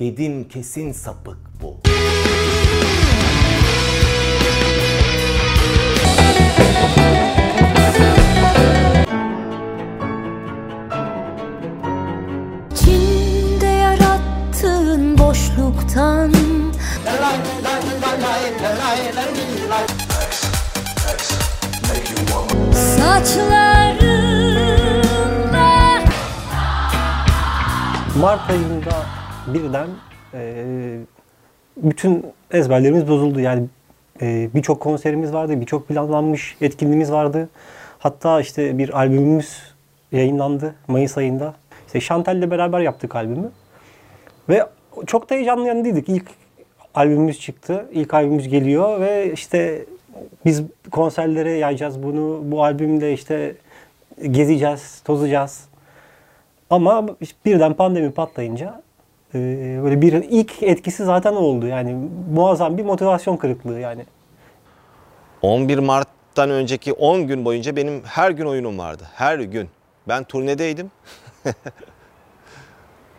Dedim 0.00 0.48
kesin 0.48 0.92
sapık 0.92 1.38
bu. 1.62 1.76
İçinde 12.72 13.66
yarattığın 13.66 15.18
boşluktan 15.18 16.32
Saçlarınla 24.70 26.02
Mart 28.20 28.50
ayında 28.50 29.19
birden 29.46 29.88
e, 30.34 30.64
bütün 31.76 32.26
ezberlerimiz 32.50 33.08
bozuldu. 33.08 33.40
Yani 33.40 33.66
e, 34.22 34.48
birçok 34.54 34.80
konserimiz 34.80 35.32
vardı, 35.32 35.60
birçok 35.60 35.88
planlanmış 35.88 36.56
etkinliğimiz 36.60 37.12
vardı. 37.12 37.48
Hatta 37.98 38.40
işte 38.40 38.78
bir 38.78 38.98
albümümüz 38.98 39.74
yayınlandı 40.12 40.74
Mayıs 40.88 41.18
ayında. 41.18 41.54
İşte 41.86 42.00
Chantel'le 42.00 42.50
beraber 42.50 42.80
yaptık 42.80 43.16
albümü. 43.16 43.50
Ve 44.48 44.66
çok 45.06 45.30
da 45.30 45.34
heyecanlıydık. 45.34 46.08
İlk 46.08 46.24
albümümüz 46.94 47.40
çıktı. 47.40 47.86
İlk 47.92 48.14
albümümüz 48.14 48.48
geliyor 48.48 49.00
ve 49.00 49.32
işte 49.32 49.84
biz 50.44 50.62
konserlere 50.90 51.52
yayacağız 51.52 52.02
bunu. 52.02 52.40
Bu 52.44 52.64
albümde 52.64 53.12
işte 53.12 53.54
gezeceğiz, 54.30 55.00
tozacağız. 55.04 55.68
Ama 56.70 57.06
birden 57.44 57.74
pandemi 57.74 58.12
patlayınca 58.12 58.82
böyle 59.34 60.00
bir 60.02 60.12
ilk 60.12 60.62
etkisi 60.62 61.04
zaten 61.04 61.32
oldu. 61.32 61.66
Yani 61.66 61.96
muazzam 62.34 62.78
bir 62.78 62.84
motivasyon 62.84 63.36
kırıklığı 63.36 63.80
yani. 63.80 64.04
11 65.42 65.78
Mart'tan 65.78 66.50
önceki 66.50 66.92
10 66.92 67.26
gün 67.26 67.44
boyunca 67.44 67.76
benim 67.76 68.02
her 68.04 68.30
gün 68.30 68.46
oyunum 68.46 68.78
vardı. 68.78 69.02
Her 69.14 69.38
gün. 69.38 69.68
Ben 70.08 70.24
turnedeydim. 70.24 70.90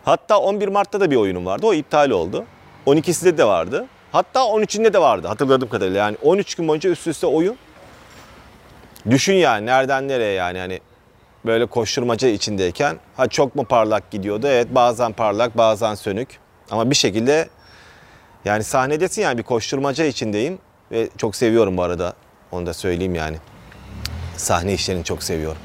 Hatta 0.03 0.39
11 0.39 0.67
Mart'ta 0.67 0.99
da 0.99 1.11
bir 1.11 1.15
oyunum 1.15 1.45
vardı. 1.45 1.65
O 1.67 1.73
iptal 1.73 2.09
oldu. 2.09 2.45
12'sinde 2.85 3.37
de 3.37 3.45
vardı. 3.45 3.87
Hatta 4.11 4.39
13'ünde 4.39 4.93
de 4.93 5.01
vardı 5.01 5.27
hatırladığım 5.27 5.69
kadarıyla. 5.69 5.99
Yani 5.99 6.17
13 6.23 6.55
gün 6.55 6.67
boyunca 6.67 6.89
üst 6.89 7.07
üste 7.07 7.27
oyun. 7.27 7.55
Düşün 9.09 9.33
yani 9.33 9.65
nereden 9.65 10.07
nereye 10.07 10.33
yani 10.33 10.59
hani 10.59 10.79
böyle 11.45 11.65
koşturmaca 11.65 12.27
içindeyken 12.27 12.97
ha 13.17 13.27
çok 13.27 13.55
mu 13.55 13.63
parlak 13.65 14.11
gidiyordu? 14.11 14.47
Evet 14.47 14.67
bazen 14.75 15.13
parlak 15.13 15.57
bazen 15.57 15.95
sönük. 15.95 16.39
Ama 16.71 16.89
bir 16.89 16.95
şekilde 16.95 17.49
yani 18.45 18.63
sahnedesin 18.63 19.21
yani 19.21 19.37
bir 19.37 19.43
koşturmaca 19.43 20.05
içindeyim 20.05 20.59
ve 20.91 21.09
çok 21.17 21.35
seviyorum 21.35 21.77
bu 21.77 21.83
arada. 21.83 22.13
Onu 22.51 22.65
da 22.65 22.73
söyleyeyim 22.73 23.15
yani. 23.15 23.37
Sahne 24.37 24.73
işlerini 24.73 25.03
çok 25.03 25.23
seviyorum. 25.23 25.61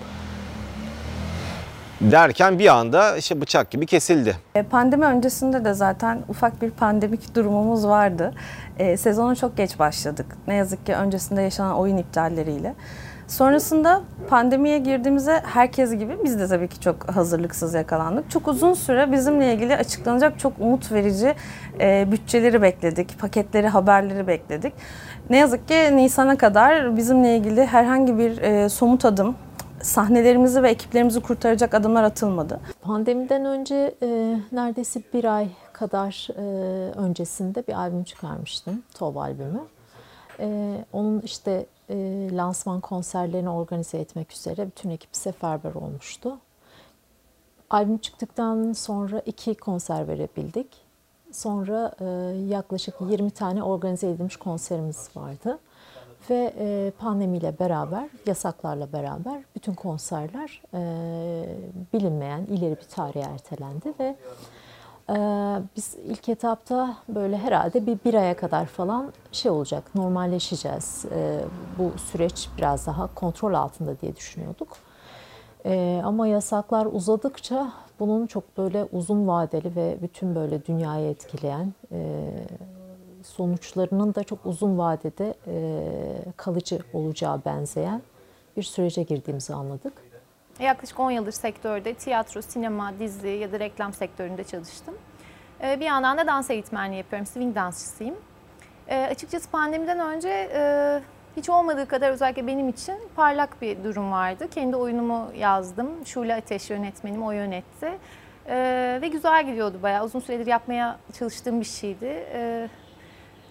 Derken 2.00 2.58
bir 2.58 2.66
anda 2.66 3.16
işte 3.16 3.40
bıçak 3.40 3.70
gibi 3.70 3.86
kesildi. 3.86 4.36
E, 4.54 4.62
Pandemi 4.62 5.04
öncesinde 5.04 5.64
de 5.64 5.74
zaten 5.74 6.22
ufak 6.28 6.62
bir 6.62 6.70
pandemik 6.70 7.34
durumumuz 7.34 7.86
vardı. 7.86 8.34
E, 8.78 8.96
sezona 8.96 9.34
çok 9.34 9.56
geç 9.56 9.78
başladık. 9.78 10.26
Ne 10.46 10.54
yazık 10.54 10.86
ki 10.86 10.94
öncesinde 10.94 11.42
yaşanan 11.42 11.74
oyun 11.76 11.96
iptalleriyle. 11.96 12.74
Sonrasında 13.28 14.02
pandemiye 14.28 14.78
girdiğimizde 14.78 15.40
herkes 15.44 15.92
gibi 15.92 16.16
biz 16.24 16.38
de 16.38 16.46
tabii 16.46 16.68
ki 16.68 16.80
çok 16.80 17.16
hazırlıksız 17.16 17.74
yakalandık. 17.74 18.30
Çok 18.30 18.48
uzun 18.48 18.74
süre 18.74 19.12
bizimle 19.12 19.54
ilgili 19.54 19.76
açıklanacak 19.76 20.38
çok 20.38 20.52
umut 20.58 20.92
verici 20.92 21.34
e, 21.80 22.12
bütçeleri 22.12 22.62
bekledik, 22.62 23.18
paketleri, 23.18 23.68
haberleri 23.68 24.26
bekledik. 24.26 24.72
Ne 25.30 25.36
yazık 25.36 25.68
ki 25.68 25.96
Nisan'a 25.96 26.36
kadar 26.36 26.96
bizimle 26.96 27.36
ilgili 27.36 27.66
herhangi 27.66 28.18
bir 28.18 28.38
e, 28.38 28.68
somut 28.68 29.04
adım, 29.04 29.36
sahnelerimizi 29.82 30.62
ve 30.62 30.70
ekiplerimizi 30.70 31.20
kurtaracak 31.20 31.74
adımlar 31.74 32.02
atılmadı. 32.02 32.60
Pandemiden 32.82 33.44
önce 33.44 33.94
e, 34.02 34.36
neredeyse 34.52 35.02
bir 35.14 35.36
ay 35.36 35.48
kadar 35.72 36.28
e, 36.36 36.42
öncesinde 36.92 37.66
bir 37.66 37.72
albüm 37.72 38.04
çıkarmıştım. 38.04 38.82
Tov 38.94 39.16
albümü. 39.16 39.60
E, 40.40 40.78
onun 40.92 41.20
işte 41.20 41.66
e, 41.90 42.28
lansman 42.32 42.80
konserlerini 42.80 43.50
organize 43.50 43.98
etmek 43.98 44.32
üzere 44.32 44.66
bütün 44.66 44.90
ekip 44.90 45.16
seferber 45.16 45.74
olmuştu. 45.74 46.38
Albüm 47.70 47.98
çıktıktan 47.98 48.72
sonra 48.72 49.20
iki 49.26 49.54
konser 49.54 50.08
verebildik. 50.08 50.66
Sonra 51.32 51.92
e, 52.00 52.04
yaklaşık 52.48 52.94
20 53.00 53.30
tane 53.30 53.62
organize 53.62 54.10
edilmiş 54.10 54.36
konserimiz 54.36 55.08
vardı. 55.16 55.58
Ve 56.30 56.52
e, 56.58 56.92
pandemiyle 56.98 57.58
beraber, 57.58 58.08
yasaklarla 58.26 58.92
beraber 58.92 59.42
bütün 59.54 59.74
konserler 59.74 60.62
e, 60.74 60.80
bilinmeyen 61.92 62.40
ileri 62.40 62.76
bir 62.76 62.88
tarihe 62.88 63.20
ertelendi 63.20 63.94
ve 64.00 64.16
biz 65.76 65.96
ilk 66.04 66.28
etapta 66.28 66.96
böyle 67.08 67.38
herhalde 67.38 67.86
bir 67.86 67.98
bir 68.04 68.14
aya 68.14 68.36
kadar 68.36 68.66
falan 68.66 69.12
şey 69.32 69.50
olacak, 69.50 69.94
normalleşeceğiz. 69.94 71.04
E, 71.14 71.40
bu 71.78 71.98
süreç 71.98 72.48
biraz 72.58 72.86
daha 72.86 73.14
kontrol 73.14 73.54
altında 73.54 74.00
diye 74.00 74.16
düşünüyorduk. 74.16 74.76
E, 75.66 76.02
ama 76.04 76.26
yasaklar 76.26 76.86
uzadıkça 76.86 77.72
bunun 78.00 78.26
çok 78.26 78.58
böyle 78.58 78.84
uzun 78.92 79.26
vadeli 79.26 79.76
ve 79.76 79.96
bütün 80.02 80.34
böyle 80.34 80.64
dünyayı 80.64 81.10
etkileyen 81.10 81.74
e, 81.92 82.30
sonuçlarının 83.22 84.14
da 84.14 84.24
çok 84.24 84.46
uzun 84.46 84.78
vadede 84.78 85.34
e, 85.46 85.82
kalıcı 86.36 86.78
olacağı 86.92 87.44
benzeyen 87.44 88.02
bir 88.56 88.62
sürece 88.62 89.02
girdiğimizi 89.02 89.54
anladık. 89.54 89.92
Yaklaşık 90.60 91.00
10 91.00 91.10
yıldır 91.10 91.32
sektörde 91.32 91.94
tiyatro, 91.94 92.42
sinema, 92.42 92.92
dizi 92.98 93.28
ya 93.28 93.52
da 93.52 93.60
reklam 93.60 93.92
sektöründe 93.92 94.44
çalıştım. 94.44 94.94
Ee, 95.62 95.80
Bir 95.80 95.84
yandan 95.84 96.18
da 96.18 96.26
dans 96.26 96.50
eğitmenliği 96.50 96.98
yapıyorum, 96.98 97.26
swing 97.26 97.54
dansçısıyım. 97.56 98.14
Ee, 98.88 99.02
Açıkçası 99.10 99.50
pandemiden 99.50 100.00
önce 100.00 100.28
e, 100.54 101.00
hiç 101.36 101.48
olmadığı 101.50 101.88
kadar 101.88 102.10
özellikle 102.10 102.46
benim 102.46 102.68
için 102.68 102.94
parlak 103.16 103.62
bir 103.62 103.84
durum 103.84 104.12
vardı. 104.12 104.48
Kendi 104.50 104.76
oyunumu 104.76 105.28
yazdım, 105.36 105.90
Şule 106.06 106.34
Ateş 106.34 106.70
yönetmenim 106.70 107.22
o 107.22 107.30
yönetti. 107.32 107.98
Ee, 108.48 108.98
Ve 109.02 109.08
güzel 109.08 109.46
gidiyordu 109.46 109.78
bayağı, 109.82 110.04
uzun 110.04 110.20
süredir 110.20 110.46
yapmaya 110.46 110.98
çalıştığım 111.18 111.60
bir 111.60 111.64
şeydi. 111.66 112.24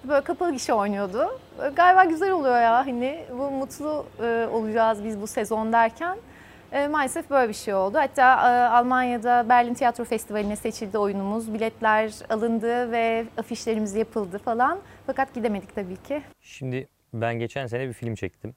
Böyle 0.07 0.21
kapalı 0.23 0.51
gişe 0.51 0.73
oynuyordu. 0.73 1.39
Galiba 1.75 2.03
güzel 2.03 2.31
oluyor 2.31 2.61
ya 2.61 2.77
hani 2.77 3.25
bu 3.31 3.51
mutlu 3.51 4.05
e, 4.23 4.47
olacağız 4.53 5.03
biz 5.03 5.21
bu 5.21 5.27
sezon 5.27 5.73
derken. 5.73 6.17
E, 6.75 6.87
maalesef 6.87 7.29
böyle 7.29 7.49
bir 7.49 7.53
şey 7.53 7.73
oldu. 7.73 7.97
Hatta 7.97 8.33
e, 8.33 8.69
Almanya'da 8.69 9.49
Berlin 9.49 9.73
Tiyatro 9.73 10.03
Festivali'ne 10.03 10.55
seçildi 10.55 10.97
oyunumuz. 10.97 11.53
Biletler 11.53 12.11
alındı 12.29 12.91
ve 12.91 13.25
afişlerimiz 13.37 13.95
yapıldı 13.95 14.37
falan. 14.37 14.79
Fakat 15.05 15.33
gidemedik 15.33 15.75
tabii 15.75 15.97
ki. 15.97 16.23
Şimdi 16.41 16.87
ben 17.13 17.39
geçen 17.39 17.67
sene 17.67 17.87
bir 17.87 17.93
film 17.93 18.15
çektim. 18.15 18.55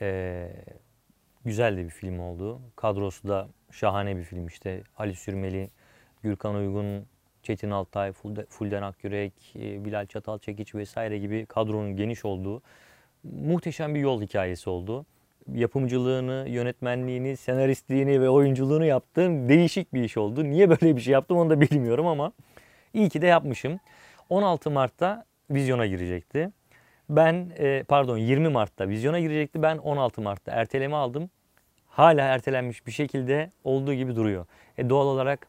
Ee, 0.00 0.48
güzel 1.44 1.76
de 1.76 1.84
bir 1.84 1.90
film 1.90 2.20
oldu. 2.20 2.60
Kadrosu 2.76 3.28
da 3.28 3.48
şahane 3.70 4.16
bir 4.16 4.24
film 4.24 4.46
işte. 4.46 4.82
Ali 4.98 5.14
Sürmeli, 5.14 5.70
Gürkan 6.22 6.54
Uygun, 6.54 7.06
Çetin 7.42 7.70
Altay, 7.70 8.12
Fulde- 8.12 8.46
Fulden 8.48 8.82
Akyürek, 8.82 9.32
e, 9.56 9.84
Bilal 9.84 10.06
Çatalçekiç 10.06 10.74
vesaire 10.74 11.18
gibi 11.18 11.46
kadronun 11.46 11.96
geniş 11.96 12.24
olduğu 12.24 12.62
muhteşem 13.24 13.94
bir 13.94 14.00
yol 14.00 14.22
hikayesi 14.22 14.70
oldu. 14.70 15.06
Yapımcılığını, 15.54 16.44
yönetmenliğini, 16.48 17.36
senaristliğini 17.36 18.20
ve 18.20 18.28
oyunculuğunu 18.28 18.84
yaptığım 18.84 19.48
değişik 19.48 19.94
bir 19.94 20.04
iş 20.04 20.16
oldu. 20.16 20.44
Niye 20.44 20.70
böyle 20.70 20.96
bir 20.96 21.00
şey 21.00 21.12
yaptım 21.12 21.36
onu 21.36 21.50
da 21.50 21.60
bilmiyorum 21.60 22.06
ama 22.06 22.32
iyi 22.94 23.08
ki 23.08 23.22
de 23.22 23.26
yapmışım. 23.26 23.80
16 24.28 24.70
Mart'ta 24.70 25.24
vizyona 25.50 25.86
girecekti. 25.86 26.50
Ben 27.10 27.52
e, 27.58 27.84
pardon 27.88 28.16
20 28.16 28.48
Mart'ta 28.48 28.88
vizyona 28.88 29.20
girecekti. 29.20 29.62
Ben 29.62 29.78
16 29.78 30.20
Mart'ta 30.20 30.52
erteleme 30.52 30.96
aldım. 30.96 31.30
Hala 31.88 32.20
ertelenmiş 32.20 32.86
bir 32.86 32.92
şekilde 32.92 33.50
olduğu 33.64 33.94
gibi 33.94 34.16
duruyor. 34.16 34.46
E, 34.78 34.90
doğal 34.90 35.06
olarak 35.06 35.46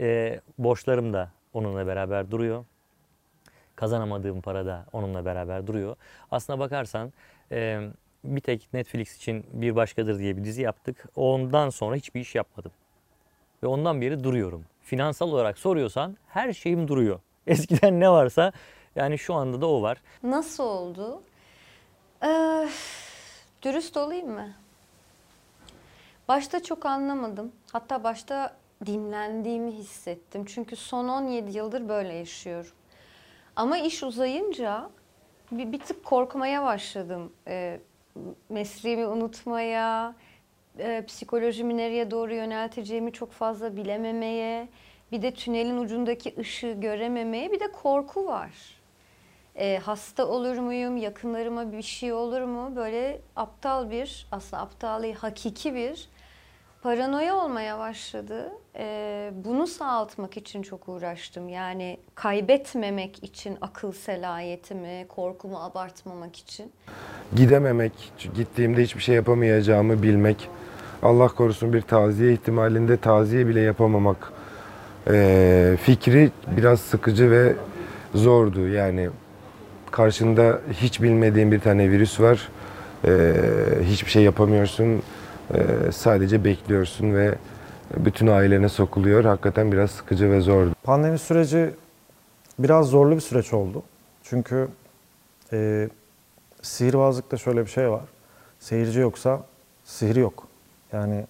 e, 0.00 0.40
borçlarım 0.58 1.12
da 1.12 1.30
onunla 1.52 1.86
beraber 1.86 2.30
duruyor. 2.30 2.64
Kazanamadığım 3.76 4.40
para 4.40 4.66
da 4.66 4.86
onunla 4.92 5.24
beraber 5.24 5.66
duruyor. 5.66 5.96
Aslına 6.30 6.58
bakarsan 6.58 7.12
e, 7.52 7.80
bir 8.24 8.40
tek 8.40 8.68
Netflix 8.72 9.16
için 9.16 9.46
Bir 9.52 9.76
Başkadır 9.76 10.18
diye 10.18 10.36
bir 10.36 10.44
dizi 10.44 10.62
yaptık. 10.62 11.04
Ondan 11.16 11.70
sonra 11.70 11.96
hiçbir 11.96 12.20
iş 12.20 12.34
yapmadım. 12.34 12.72
Ve 13.62 13.66
ondan 13.66 14.00
beri 14.00 14.24
duruyorum. 14.24 14.64
Finansal 14.82 15.28
olarak 15.28 15.58
soruyorsan 15.58 16.16
her 16.28 16.52
şeyim 16.52 16.88
duruyor. 16.88 17.20
Eskiden 17.46 18.00
ne 18.00 18.10
varsa 18.10 18.52
yani 18.96 19.18
şu 19.18 19.34
anda 19.34 19.60
da 19.60 19.66
o 19.66 19.82
var. 19.82 20.02
Nasıl 20.22 20.64
oldu? 20.64 21.22
Ee, 22.24 22.68
dürüst 23.62 23.96
olayım 23.96 24.30
mı? 24.30 24.54
Başta 26.28 26.62
çok 26.62 26.86
anlamadım. 26.86 27.52
Hatta 27.72 28.04
başta 28.04 28.56
dinlendiğimi 28.86 29.72
hissettim. 29.72 30.44
Çünkü 30.44 30.76
son 30.76 31.08
17 31.08 31.56
yıldır 31.58 31.88
böyle 31.88 32.12
yaşıyorum. 32.12 32.70
Ama 33.56 33.78
iş 33.78 34.02
uzayınca 34.02 34.90
bir, 35.52 35.72
bir 35.72 35.80
tık 35.80 36.04
korkmaya 36.04 36.62
başladım. 36.64 37.32
E, 37.48 37.80
mesleğimi 38.48 39.06
unutmaya, 39.06 40.14
e, 40.78 41.04
psikolojimi 41.06 41.76
nereye 41.76 42.10
doğru 42.10 42.34
yönelteceğimi 42.34 43.12
çok 43.12 43.32
fazla 43.32 43.76
bilememeye, 43.76 44.68
bir 45.12 45.22
de 45.22 45.30
tünelin 45.34 45.78
ucundaki 45.78 46.34
ışığı 46.38 46.72
görememeye, 46.72 47.52
bir 47.52 47.60
de 47.60 47.72
korku 47.72 48.26
var. 48.26 48.50
E, 49.56 49.78
hasta 49.78 50.26
olur 50.26 50.58
muyum, 50.58 50.96
yakınlarıma 50.96 51.72
bir 51.72 51.82
şey 51.82 52.12
olur 52.12 52.42
mu? 52.42 52.76
Böyle 52.76 53.20
aptal 53.36 53.90
bir, 53.90 54.26
aslında 54.32 54.62
aptal 54.62 55.12
hakiki 55.12 55.74
bir 55.74 56.08
paranoya 56.82 57.36
olmaya 57.36 57.78
başladı. 57.78 58.52
E, 58.78 59.30
bunu 59.44 59.66
sağaltmak 59.66 60.36
için 60.36 60.62
çok 60.62 60.88
uğraştım. 60.88 61.48
Yani 61.48 61.98
kaybetmemek 62.14 63.24
için 63.24 63.58
akıl 63.60 63.92
selayetimi, 63.92 65.06
korkumu 65.08 65.58
abartmamak 65.58 66.36
için. 66.36 66.72
gidememek, 67.36 67.92
gittiğimde 68.34 68.82
hiçbir 68.82 69.02
şey 69.02 69.14
yapamayacağımı 69.14 70.02
bilmek, 70.02 70.48
Allah 71.02 71.28
korusun 71.28 71.72
bir 71.72 71.82
taziye 71.82 72.32
ihtimalinde 72.32 72.96
taziye 72.96 73.46
bile 73.46 73.60
yapamamak 73.60 74.32
eee, 75.10 75.76
fikri 75.76 76.30
biraz 76.56 76.80
sıkıcı 76.80 77.30
ve 77.30 77.52
zordu. 78.14 78.68
Yani 78.68 79.10
karşında 79.90 80.60
hiç 80.72 81.02
bilmediğin 81.02 81.52
bir 81.52 81.60
tane 81.60 81.90
virüs 81.90 82.20
var, 82.20 82.48
Eee, 83.04 83.32
hiçbir 83.84 84.10
şey 84.10 84.22
yapamıyorsun, 84.22 85.02
Eee, 85.54 85.92
sadece 85.92 86.44
bekliyorsun 86.44 87.14
ve 87.14 87.34
bütün 87.96 88.26
ailene 88.26 88.68
sokuluyor. 88.68 89.24
Hakikaten 89.24 89.72
biraz 89.72 89.90
sıkıcı 89.90 90.30
ve 90.30 90.40
zordu. 90.40 90.72
Pandemi 90.82 91.18
süreci 91.18 91.70
biraz 92.58 92.86
zorlu 92.86 93.14
bir 93.14 93.20
süreç 93.20 93.52
oldu. 93.52 93.82
Çünkü 94.22 94.68
e, 95.52 95.88
sihirbazlıkta 96.62 97.36
şöyle 97.36 97.60
bir 97.60 97.70
şey 97.70 97.90
var. 97.90 98.04
Seyirci 98.60 99.00
yoksa 99.00 99.42
sihir 99.84 100.16
yok. 100.16 100.46
Yani 100.92 101.24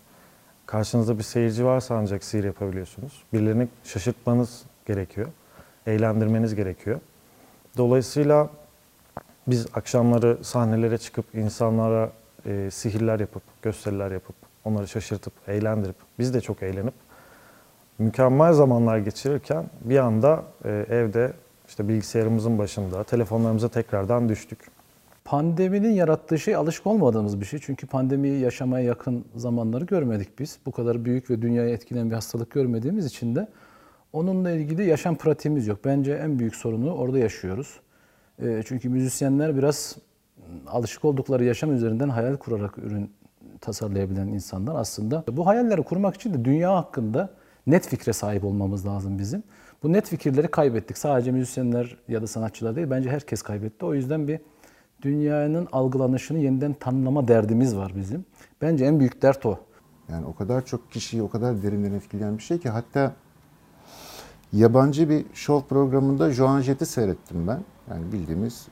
karşınızda 0.66 1.18
bir 1.18 1.22
seyirci 1.22 1.64
varsa 1.64 1.94
ancak 1.94 2.24
sihir 2.24 2.44
yapabiliyorsunuz. 2.44 3.22
Birilerini 3.32 3.68
şaşırtmanız 3.84 4.62
gerekiyor. 4.86 5.28
Eğlendirmeniz 5.86 6.54
gerekiyor. 6.54 7.00
Dolayısıyla 7.76 8.50
biz 9.46 9.66
akşamları 9.74 10.38
sahnelere 10.44 10.98
çıkıp 10.98 11.34
insanlara 11.34 12.10
e, 12.46 12.70
sihirler 12.70 13.20
yapıp, 13.20 13.42
gösteriler 13.62 14.10
yapıp, 14.10 14.34
onları 14.64 14.88
şaşırtıp, 14.88 15.32
eğlendirip, 15.48 15.96
biz 16.18 16.34
de 16.34 16.40
çok 16.40 16.62
eğlenip 16.62 16.94
mükemmel 17.98 18.52
zamanlar 18.52 18.98
geçirirken 18.98 19.64
bir 19.84 19.98
anda 19.98 20.42
e, 20.64 20.70
evde 20.70 21.32
işte 21.68 21.88
bilgisayarımızın 21.88 22.58
başında 22.58 23.04
telefonlarımıza 23.04 23.68
tekrardan 23.68 24.28
düştük. 24.28 24.58
Pandeminin 25.24 25.92
yarattığı 25.92 26.38
şey 26.38 26.56
alışık 26.56 26.86
olmadığımız 26.86 27.40
bir 27.40 27.46
şey. 27.46 27.58
Çünkü 27.62 27.86
pandemiyi 27.86 28.40
yaşamaya 28.40 28.86
yakın 28.86 29.24
zamanları 29.36 29.84
görmedik 29.84 30.38
biz. 30.38 30.58
Bu 30.66 30.72
kadar 30.72 31.04
büyük 31.04 31.30
ve 31.30 31.42
dünyayı 31.42 31.74
etkileyen 31.74 32.10
bir 32.10 32.14
hastalık 32.14 32.50
görmediğimiz 32.50 33.06
için 33.06 33.34
de 33.34 33.48
onunla 34.12 34.50
ilgili 34.50 34.86
yaşam 34.86 35.16
pratiğimiz 35.16 35.66
yok. 35.66 35.78
Bence 35.84 36.12
en 36.12 36.38
büyük 36.38 36.54
sorunu 36.56 36.94
orada 36.94 37.18
yaşıyoruz. 37.18 37.80
E, 38.42 38.62
Çünkü 38.66 38.88
müzisyenler 38.88 39.56
biraz 39.56 39.96
alışık 40.66 41.04
oldukları 41.04 41.44
yaşam 41.44 41.74
üzerinden 41.74 42.08
hayal 42.08 42.36
kurarak 42.36 42.78
ürün 42.78 43.10
tasarlayabilen 43.60 44.28
insanlar 44.28 44.74
aslında. 44.74 45.24
Bu 45.32 45.46
hayalleri 45.46 45.82
kurmak 45.82 46.14
için 46.14 46.34
de 46.34 46.44
dünya 46.44 46.76
hakkında 46.76 47.30
net 47.66 47.88
fikre 47.88 48.12
sahip 48.12 48.44
olmamız 48.44 48.86
lazım 48.86 49.18
bizim. 49.18 49.42
Bu 49.82 49.92
net 49.92 50.06
fikirleri 50.08 50.48
kaybettik. 50.48 50.98
Sadece 50.98 51.32
müzisyenler 51.32 51.96
ya 52.08 52.22
da 52.22 52.26
sanatçılar 52.26 52.76
değil, 52.76 52.90
bence 52.90 53.10
herkes 53.10 53.42
kaybetti. 53.42 53.84
O 53.84 53.94
yüzden 53.94 54.28
bir 54.28 54.40
dünyanın 55.02 55.68
algılanışını 55.72 56.38
yeniden 56.38 56.72
tanımlama 56.72 57.28
derdimiz 57.28 57.76
var 57.76 57.92
bizim. 57.96 58.24
Bence 58.62 58.84
en 58.84 59.00
büyük 59.00 59.22
dert 59.22 59.46
o. 59.46 59.58
Yani 60.08 60.26
o 60.26 60.34
kadar 60.34 60.66
çok 60.66 60.92
kişiyi 60.92 61.22
o 61.22 61.30
kadar 61.30 61.62
derinden 61.62 61.92
etkileyen 61.92 62.38
bir 62.38 62.42
şey 62.42 62.58
ki 62.58 62.68
hatta 62.68 63.12
yabancı 64.52 65.08
bir 65.08 65.24
show 65.34 65.68
programında 65.68 66.30
Joan 66.30 66.60
Jett'i 66.60 66.86
seyrettim 66.86 67.46
ben. 67.46 67.60
Yani 67.90 68.12
bildiğimiz 68.12 68.68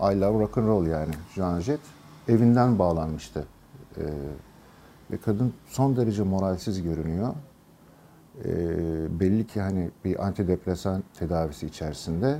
I 0.00 0.20
Love 0.20 0.40
Rock 0.40 0.58
and 0.58 0.66
Roll 0.66 0.86
yani 0.86 1.14
Joan 1.34 1.60
Jett 1.60 1.80
evinden 2.28 2.78
bağlanmıştı. 2.78 3.44
Ee, 3.96 4.02
ve 5.10 5.16
kadın 5.16 5.54
son 5.66 5.96
derece 5.96 6.22
moralsiz 6.22 6.82
görünüyor. 6.82 7.34
Ee, 8.44 9.20
belli 9.20 9.46
ki 9.46 9.60
hani 9.60 9.90
bir 10.04 10.26
antidepresan 10.26 11.02
tedavisi 11.18 11.66
içerisinde. 11.66 12.38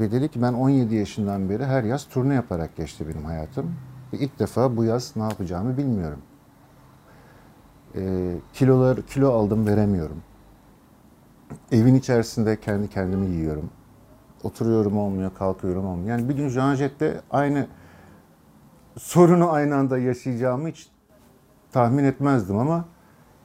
Ve 0.00 0.12
dedi 0.12 0.28
ki 0.28 0.42
ben 0.42 0.52
17 0.52 0.94
yaşından 0.94 1.50
beri 1.50 1.64
her 1.64 1.84
yaz 1.84 2.04
turne 2.08 2.34
yaparak 2.34 2.76
geçti 2.76 3.08
benim 3.08 3.24
hayatım. 3.24 3.74
Ve 4.12 4.18
ilk 4.18 4.38
defa 4.38 4.76
bu 4.76 4.84
yaz 4.84 5.12
ne 5.16 5.22
yapacağımı 5.22 5.76
bilmiyorum. 5.76 6.20
Ee, 7.96 8.34
kilolar 8.52 9.02
kilo 9.02 9.32
aldım 9.32 9.66
veremiyorum. 9.66 10.22
Evin 11.72 11.94
içerisinde 11.94 12.60
kendi 12.60 12.88
kendimi 12.88 13.30
yiyorum. 13.30 13.70
Oturuyorum 14.44 14.98
olmuyor, 14.98 15.34
kalkıyorum 15.34 15.86
olmuyor. 15.86 16.08
Yani 16.08 16.28
bir 16.28 16.34
gün 16.34 16.48
Jean 16.48 16.74
Jett'te 16.74 17.20
aynı 17.30 17.66
sorunu 18.98 19.50
aynı 19.52 19.76
anda 19.76 19.98
yaşayacağımı 19.98 20.68
hiç 20.68 20.88
tahmin 21.72 22.04
etmezdim 22.04 22.58
ama 22.58 22.84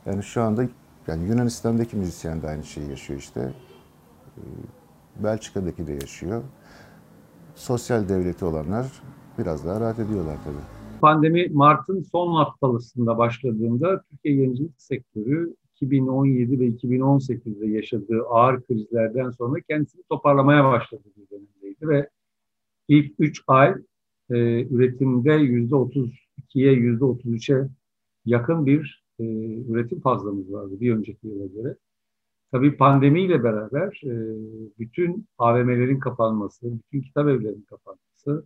yani 0.06 0.24
şu 0.24 0.42
anda 0.42 0.66
yani 1.08 1.30
Yunanistan'daki 1.30 1.98
müzisyen 1.98 2.42
de 2.42 2.48
aynı 2.48 2.64
şeyi 2.64 2.90
yaşıyor 2.90 3.20
işte. 3.20 3.54
Ee, 4.38 4.42
Belçika'daki 5.24 5.88
de 5.88 5.94
yaşıyor. 5.94 6.44
Sosyal 7.56 8.10
devleti 8.10 8.46
olanlar 8.46 8.86
biraz 9.38 9.66
daha 9.66 9.82
rahat 9.82 10.00
ediyorlar 10.00 10.38
tabii. 10.44 10.78
Pandemi 11.02 11.50
Mart'ın 11.54 12.02
son 12.02 12.36
haftasında 12.36 13.18
başladığında 13.18 14.02
Türkiye 14.02 14.36
yayıncılık 14.36 14.82
sektörü 14.82 15.56
2017 15.82 16.60
ve 16.60 16.68
2018'de 16.68 17.68
yaşadığı 17.68 18.22
ağır 18.30 18.62
krizlerden 18.62 19.30
sonra 19.32 19.62
kendisini 19.70 20.04
toparlamaya 20.10 20.64
başladığı 20.64 21.10
bir 21.18 21.30
dönemdeydi 21.30 21.88
ve 21.88 22.10
ilk 22.88 23.14
3 23.20 23.44
ay 23.48 23.76
e, 24.30 24.68
üretimde 24.68 25.30
%32'ye 25.30 26.74
%33'e 26.74 27.70
yakın 28.26 28.66
bir 28.66 29.04
e, 29.20 29.24
üretim 29.72 30.02
fazlamız 30.02 30.54
vardı 30.54 30.80
bir 30.80 30.94
önceki 30.94 31.28
yıla 31.28 31.46
göre. 31.46 31.76
Tabii 32.52 32.78
pandemiyle 32.78 33.44
beraber 33.44 34.02
e, 34.06 34.14
bütün 34.80 35.28
AVM'lerin 35.38 36.00
kapanması, 36.00 36.74
bütün 36.74 37.02
kitap 37.02 37.28
evlerinin 37.28 37.66
kapanması 37.70 38.46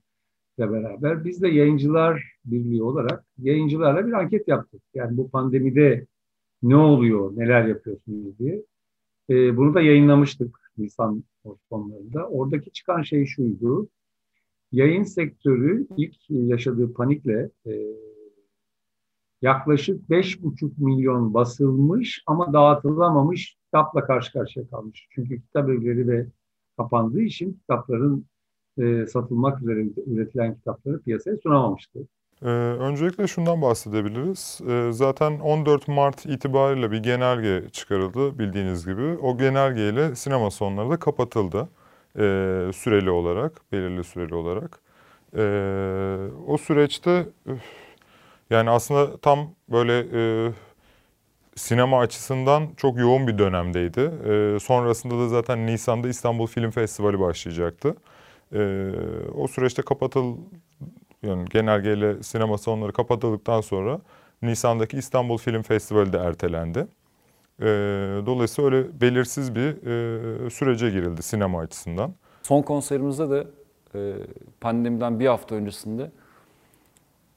ile 0.57 0.71
beraber 0.71 1.25
biz 1.25 1.41
de 1.41 1.47
yayıncılar 1.47 2.23
birliği 2.45 2.83
olarak 2.83 3.25
yayıncılarla 3.37 4.07
bir 4.07 4.13
anket 4.13 4.47
yaptık. 4.47 4.81
Yani 4.93 5.17
bu 5.17 5.29
pandemide 5.31 6.07
ne 6.63 6.75
oluyor, 6.75 7.31
neler 7.35 7.65
yapıyorsunuz 7.65 8.39
diye. 8.39 8.63
E, 9.29 9.57
bunu 9.57 9.73
da 9.73 9.81
yayınlamıştık 9.81 10.59
Nisan 10.77 11.23
sonlarında. 11.69 12.27
Oradaki 12.27 12.71
çıkan 12.71 13.01
şey 13.01 13.25
şuydu. 13.25 13.87
Yayın 14.71 15.03
sektörü 15.03 15.87
ilk 15.97 16.15
yaşadığı 16.29 16.93
panikle 16.93 17.49
e, 17.65 17.71
yaklaşık 19.41 20.09
5,5 20.09 20.71
milyon 20.77 21.33
basılmış 21.33 22.23
ama 22.25 22.53
dağıtılamamış 22.53 23.57
kitapla 23.65 24.03
karşı 24.05 24.33
karşıya 24.33 24.67
kalmış. 24.67 25.07
Çünkü 25.09 25.41
kitap 25.41 25.69
evleri 25.69 26.07
de 26.07 26.27
kapandığı 26.77 27.21
için 27.21 27.53
kitapların 27.53 28.25
e, 28.77 29.05
satılmak 29.07 29.61
üzere 29.61 29.87
üretilen 30.07 30.55
kitapları 30.55 31.01
piyasaya 31.01 31.37
sunamamıştı. 31.37 31.99
Ee, 32.45 32.47
öncelikle 32.49 33.27
şundan 33.27 33.61
bahsedebiliriz. 33.61 34.61
Ee, 34.69 34.91
zaten 34.91 35.39
14 35.39 35.87
Mart 35.87 36.25
itibariyle 36.25 36.91
bir 36.91 36.97
genelge 37.03 37.69
çıkarıldı 37.69 38.39
bildiğiniz 38.39 38.85
gibi. 38.85 39.17
O 39.21 39.37
genelgeyle 39.37 40.15
sinema 40.15 40.51
salonları 40.51 40.89
da 40.89 40.99
kapatıldı 40.99 41.69
ee, 42.15 42.71
süreli 42.75 43.09
olarak, 43.11 43.61
belirli 43.71 44.03
süreli 44.03 44.35
olarak. 44.35 44.79
Ee, 45.37 45.41
o 46.47 46.57
süreçte 46.57 47.25
üf, 47.45 47.61
yani 48.49 48.69
aslında 48.69 49.17
tam 49.17 49.39
böyle 49.69 49.99
e, 50.47 50.51
sinema 51.55 51.99
açısından 51.99 52.69
çok 52.77 52.99
yoğun 52.99 53.27
bir 53.27 53.37
dönemdeydi. 53.37 53.99
Ee, 53.99 54.59
sonrasında 54.59 55.19
da 55.19 55.27
zaten 55.27 55.67
Nisan'da 55.67 56.07
İstanbul 56.09 56.47
Film 56.47 56.71
Festivali 56.71 57.19
başlayacaktı. 57.19 57.95
Ee, 58.53 58.91
o 59.35 59.47
süreçte 59.47 59.81
kapatıl 59.81 60.37
yani 61.23 61.45
genelgeyle 61.45 62.23
sinema 62.23 62.57
salonları 62.57 62.93
kapatıldıktan 62.93 63.61
sonra 63.61 63.99
Nisan'daki 64.41 64.97
İstanbul 64.97 65.37
Film 65.37 65.61
Festivali 65.61 66.13
de 66.13 66.17
ertelendi. 66.17 66.87
Ee, 67.59 67.65
dolayısıyla 68.25 68.71
öyle 68.71 69.01
belirsiz 69.01 69.55
bir 69.55 69.67
e, 69.67 70.49
sürece 70.49 70.89
girildi 70.89 71.23
sinema 71.23 71.59
açısından. 71.59 72.13
Son 72.43 72.61
konserimizde 72.61 73.29
de 73.29 73.47
e, 73.95 74.13
pandemiden 74.61 75.19
bir 75.19 75.27
hafta 75.27 75.55
öncesinde 75.55 76.11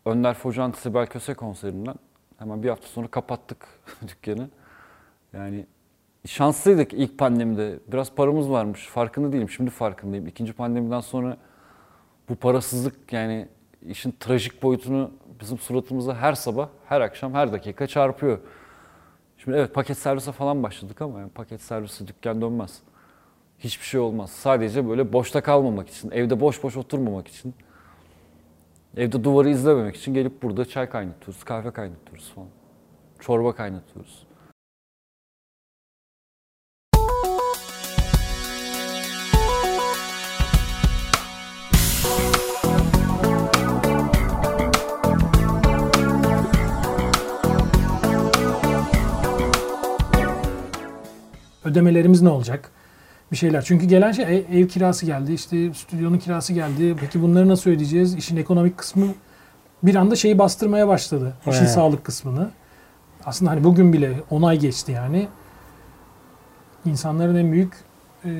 Önder 0.04 0.34
Focan 0.34 0.72
Sibel 0.72 1.06
Köse 1.06 1.34
konserinden 1.34 1.94
hemen 2.38 2.62
bir 2.62 2.68
hafta 2.68 2.86
sonra 2.86 3.08
kapattık 3.08 3.66
dükkanı. 4.08 4.48
Yani 5.32 5.66
şanslıydık 6.26 6.92
ilk 6.92 7.18
pandemide. 7.18 7.78
Biraz 7.92 8.14
paramız 8.14 8.50
varmış. 8.50 8.86
Farkında 8.86 9.32
değilim. 9.32 9.50
Şimdi 9.50 9.70
farkındayım. 9.70 10.26
İkinci 10.26 10.52
pandemiden 10.52 11.00
sonra 11.00 11.36
bu 12.28 12.36
parasızlık 12.36 13.12
yani 13.12 13.48
işin 13.88 14.14
trajik 14.20 14.62
boyutunu 14.62 15.10
bizim 15.40 15.58
suratımıza 15.58 16.14
her 16.14 16.32
sabah, 16.32 16.68
her 16.88 17.00
akşam, 17.00 17.34
her 17.34 17.52
dakika 17.52 17.86
çarpıyor. 17.86 18.38
Şimdi 19.38 19.56
evet 19.56 19.74
paket 19.74 19.98
servise 19.98 20.32
falan 20.32 20.62
başladık 20.62 21.02
ama 21.02 21.20
yani 21.20 21.30
paket 21.30 21.60
servisi 21.60 22.08
dükkan 22.08 22.40
dönmez. 22.42 22.80
Hiçbir 23.58 23.86
şey 23.86 24.00
olmaz. 24.00 24.30
Sadece 24.30 24.88
böyle 24.88 25.12
boşta 25.12 25.42
kalmamak 25.42 25.88
için, 25.88 26.10
evde 26.10 26.40
boş 26.40 26.62
boş 26.62 26.76
oturmamak 26.76 27.28
için, 27.28 27.54
evde 28.96 29.24
duvarı 29.24 29.50
izlememek 29.50 29.96
için 29.96 30.14
gelip 30.14 30.42
burada 30.42 30.64
çay 30.64 30.88
kaynatıyoruz, 30.88 31.44
kahve 31.44 31.70
kaynatıyoruz 31.70 32.32
falan. 32.34 32.48
Çorba 33.20 33.54
kaynatıyoruz. 33.54 34.26
Ödemelerimiz 51.64 52.22
ne 52.22 52.28
olacak? 52.28 52.70
Bir 53.32 53.36
şeyler. 53.36 53.62
Çünkü 53.62 53.86
gelen 53.86 54.12
şey 54.12 54.24
ev, 54.24 54.58
ev 54.58 54.68
kirası 54.68 55.06
geldi, 55.06 55.32
işte 55.32 55.74
stüdyonun 55.74 56.18
kirası 56.18 56.52
geldi. 56.52 56.96
Peki 57.00 57.22
bunları 57.22 57.48
nasıl 57.48 57.70
ödeyeceğiz? 57.70 58.14
İşin 58.14 58.36
ekonomik 58.36 58.78
kısmı 58.78 59.06
bir 59.82 59.94
anda 59.94 60.16
şeyi 60.16 60.38
bastırmaya 60.38 60.88
başladı. 60.88 61.34
İşin 61.46 61.58
Evet. 61.58 61.70
sağlık 61.70 62.04
kısmını. 62.04 62.50
Aslında 63.24 63.50
hani 63.50 63.64
bugün 63.64 63.92
bile 63.92 64.20
10 64.30 64.42
ay 64.42 64.58
geçti 64.58 64.92
yani. 64.92 65.28
İnsanların 66.86 67.36
en 67.36 67.52
büyük 67.52 67.74
e, 68.24 68.30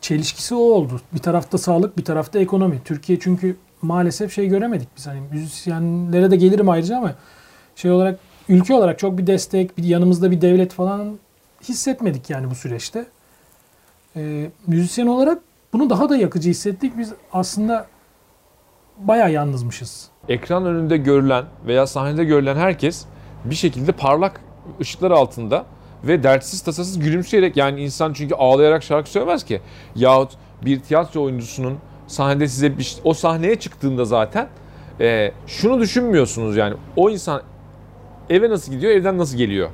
çelişkisi 0.00 0.54
o 0.54 0.58
oldu. 0.58 1.00
Bir 1.14 1.18
tarafta 1.18 1.58
sağlık, 1.58 1.98
bir 1.98 2.04
tarafta 2.04 2.38
ekonomi. 2.38 2.80
Türkiye 2.84 3.18
çünkü 3.20 3.56
maalesef 3.82 4.32
şey 4.34 4.48
göremedik 4.48 4.88
biz. 4.96 5.06
Hani 5.06 5.20
müzisyenlere 5.32 6.30
de 6.30 6.36
gelirim 6.36 6.68
ayrıca 6.68 6.96
ama 6.96 7.14
şey 7.76 7.90
olarak 7.90 8.18
ülke 8.48 8.74
olarak 8.74 8.98
çok 8.98 9.18
bir 9.18 9.26
destek, 9.26 9.78
bir 9.78 9.84
yanımızda 9.84 10.30
bir 10.30 10.40
devlet 10.40 10.72
falan 10.72 11.18
hissetmedik 11.62 12.30
yani 12.30 12.50
bu 12.50 12.54
süreçte. 12.54 13.06
Ee, 14.16 14.50
müzisyen 14.66 15.06
olarak 15.06 15.38
bunu 15.72 15.90
daha 15.90 16.08
da 16.08 16.16
yakıcı 16.16 16.50
hissettik. 16.50 16.98
Biz 16.98 17.12
aslında 17.32 17.86
bayağı 18.98 19.32
yalnızmışız. 19.32 20.08
ekran 20.28 20.66
önünde 20.66 20.96
görülen 20.96 21.44
veya 21.66 21.86
sahnede 21.86 22.24
görülen 22.24 22.56
herkes 22.56 23.04
bir 23.44 23.54
şekilde 23.54 23.92
parlak 23.92 24.40
ışıklar 24.80 25.10
altında 25.10 25.66
ve 26.04 26.22
dertsiz 26.22 26.60
tasasız 26.62 26.98
gülümseyerek 26.98 27.56
yani 27.56 27.80
insan 27.80 28.12
çünkü 28.12 28.34
ağlayarak 28.34 28.82
şarkı 28.82 29.10
söylemez 29.10 29.44
ki. 29.44 29.60
Yahut 29.94 30.32
bir 30.64 30.80
tiyatro 30.80 31.22
oyuncusunun 31.22 31.78
sahnede 32.06 32.48
size 32.48 32.78
bir, 32.78 32.96
o 33.04 33.14
sahneye 33.14 33.58
çıktığında 33.58 34.04
zaten 34.04 34.48
e, 35.00 35.32
şunu 35.46 35.80
düşünmüyorsunuz 35.80 36.56
yani 36.56 36.74
o 36.96 37.10
insan 37.10 37.42
eve 38.30 38.50
nasıl 38.50 38.72
gidiyor 38.72 38.92
evden 38.92 39.18
nasıl 39.18 39.36
geliyor. 39.36 39.70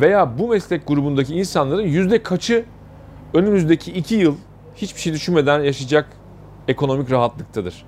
Veya 0.00 0.38
bu 0.38 0.48
meslek 0.48 0.86
grubundaki 0.86 1.34
insanların 1.34 1.82
yüzde 1.82 2.22
kaçı 2.22 2.64
önümüzdeki 3.34 3.92
iki 3.92 4.14
yıl 4.14 4.36
hiçbir 4.76 5.00
şey 5.00 5.12
düşünmeden 5.12 5.60
yaşayacak 5.60 6.08
ekonomik 6.68 7.10
rahatlıktadır. 7.10 7.84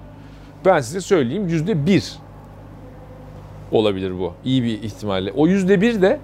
Ben 0.64 0.80
size 0.80 1.00
söyleyeyim 1.00 1.48
yüzde 1.48 1.86
bir 1.86 2.12
olabilir 3.72 4.18
bu. 4.18 4.32
iyi 4.44 4.62
bir 4.62 4.82
ihtimalle. 4.82 5.32
O 5.32 5.46
yüzde 5.46 5.80
bir 5.80 6.02
de 6.02 6.20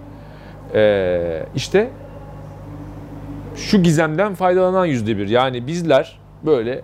eee, 0.74 1.46
işte 1.54 1.90
şu 3.56 3.82
gizemden 3.82 4.34
faydalanan 4.34 4.86
yüzde 4.86 5.16
bir. 5.18 5.28
Yani 5.28 5.66
bizler 5.66 6.18
böyle 6.46 6.82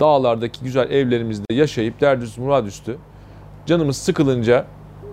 dağlardaki 0.00 0.64
güzel 0.64 0.90
evlerimizde 0.90 1.54
yaşayıp 1.54 2.00
derdüstü 2.00 2.40
muradüstü 2.40 2.96
canımız 3.66 3.96
sıkılınca 3.96 4.66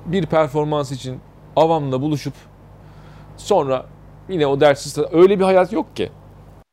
bir 0.06 0.26
performans 0.26 0.92
için 0.92 1.20
avamla 1.56 2.02
buluşup 2.02 2.34
sonra 3.42 3.86
yine 4.30 4.48
o 4.48 4.60
dertsiz 4.60 4.98
öyle 5.12 5.40
bir 5.40 5.44
hayat 5.44 5.74
yok 5.74 5.96
ki. 5.96 6.10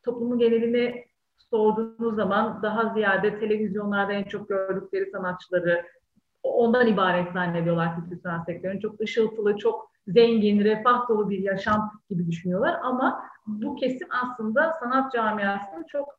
toplumun 0.05 0.39
genelini 0.39 1.05
sorduğunuz 1.51 2.17
zaman 2.17 2.63
daha 2.63 2.95
ziyade 2.95 3.41
televizyonlarda 3.41 4.13
en 4.13 4.25
çok 4.25 4.49
gördükleri 4.49 5.11
sanatçıları 5.11 5.87
ondan 6.43 6.87
ibaret 6.87 7.33
zannediyorlar 7.33 7.97
kültür 7.97 8.21
sanat 8.23 8.47
sektörünün. 8.47 8.81
Çok 8.81 9.01
ışıltılı, 9.01 9.57
çok 9.57 9.91
zengin, 10.09 10.65
refah 10.65 11.09
dolu 11.09 11.31
bir 11.31 11.39
yaşam 11.39 11.93
gibi 12.11 12.27
düşünüyorlar 12.27 12.79
ama 12.83 13.23
bu 13.47 13.77
kesim 13.77 14.09
aslında 14.23 14.73
sanat 14.81 15.13
camiasının 15.13 15.85
çok 15.85 16.19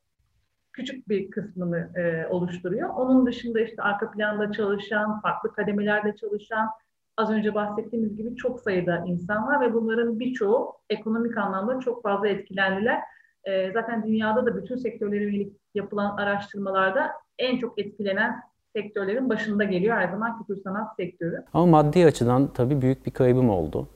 küçük 0.74 1.10
bir 1.10 1.32
kısmını 1.32 1.89
e, 1.96 2.27
oluşturuyor. 2.27 2.89
Onun 2.89 3.25
dışında 3.25 3.60
işte 3.62 3.82
arka 3.82 4.12
planda 4.12 4.51
çalışan, 4.51 5.22
farklı 5.22 5.54
kademelerde 5.54 6.16
çalışan, 6.16 6.70
az 7.17 7.29
önce 7.29 7.55
bahsettiğimiz 7.55 8.17
gibi 8.17 8.36
çok 8.36 8.59
sayıda 8.59 9.03
insan 9.07 9.47
var 9.47 9.62
ve 9.62 9.74
bunların 9.74 10.19
birçoğu 10.19 10.74
ekonomik 10.89 11.38
anlamda 11.38 11.79
çok 11.79 12.03
fazla 12.03 12.27
etkilendiler. 12.27 13.00
E, 13.43 13.71
zaten 13.71 14.03
dünyada 14.03 14.45
da 14.45 14.55
bütün 14.55 14.75
sektörlere 14.75 15.24
yönelik 15.24 15.53
yapılan 15.75 16.17
araştırmalarda 16.17 17.12
en 17.39 17.57
çok 17.57 17.79
etkilenen 17.79 18.41
sektörlerin 18.75 19.29
başında 19.29 19.63
geliyor 19.63 19.97
her 19.97 20.07
zaman 20.07 20.38
kültür 20.38 20.62
sanat 20.63 20.95
sektörü. 20.95 21.43
Ama 21.53 21.65
maddi 21.65 22.05
açıdan 22.05 22.47
tabii 22.47 22.81
büyük 22.81 23.05
bir 23.05 23.12
kaybım 23.12 23.50
oldu. 23.50 23.88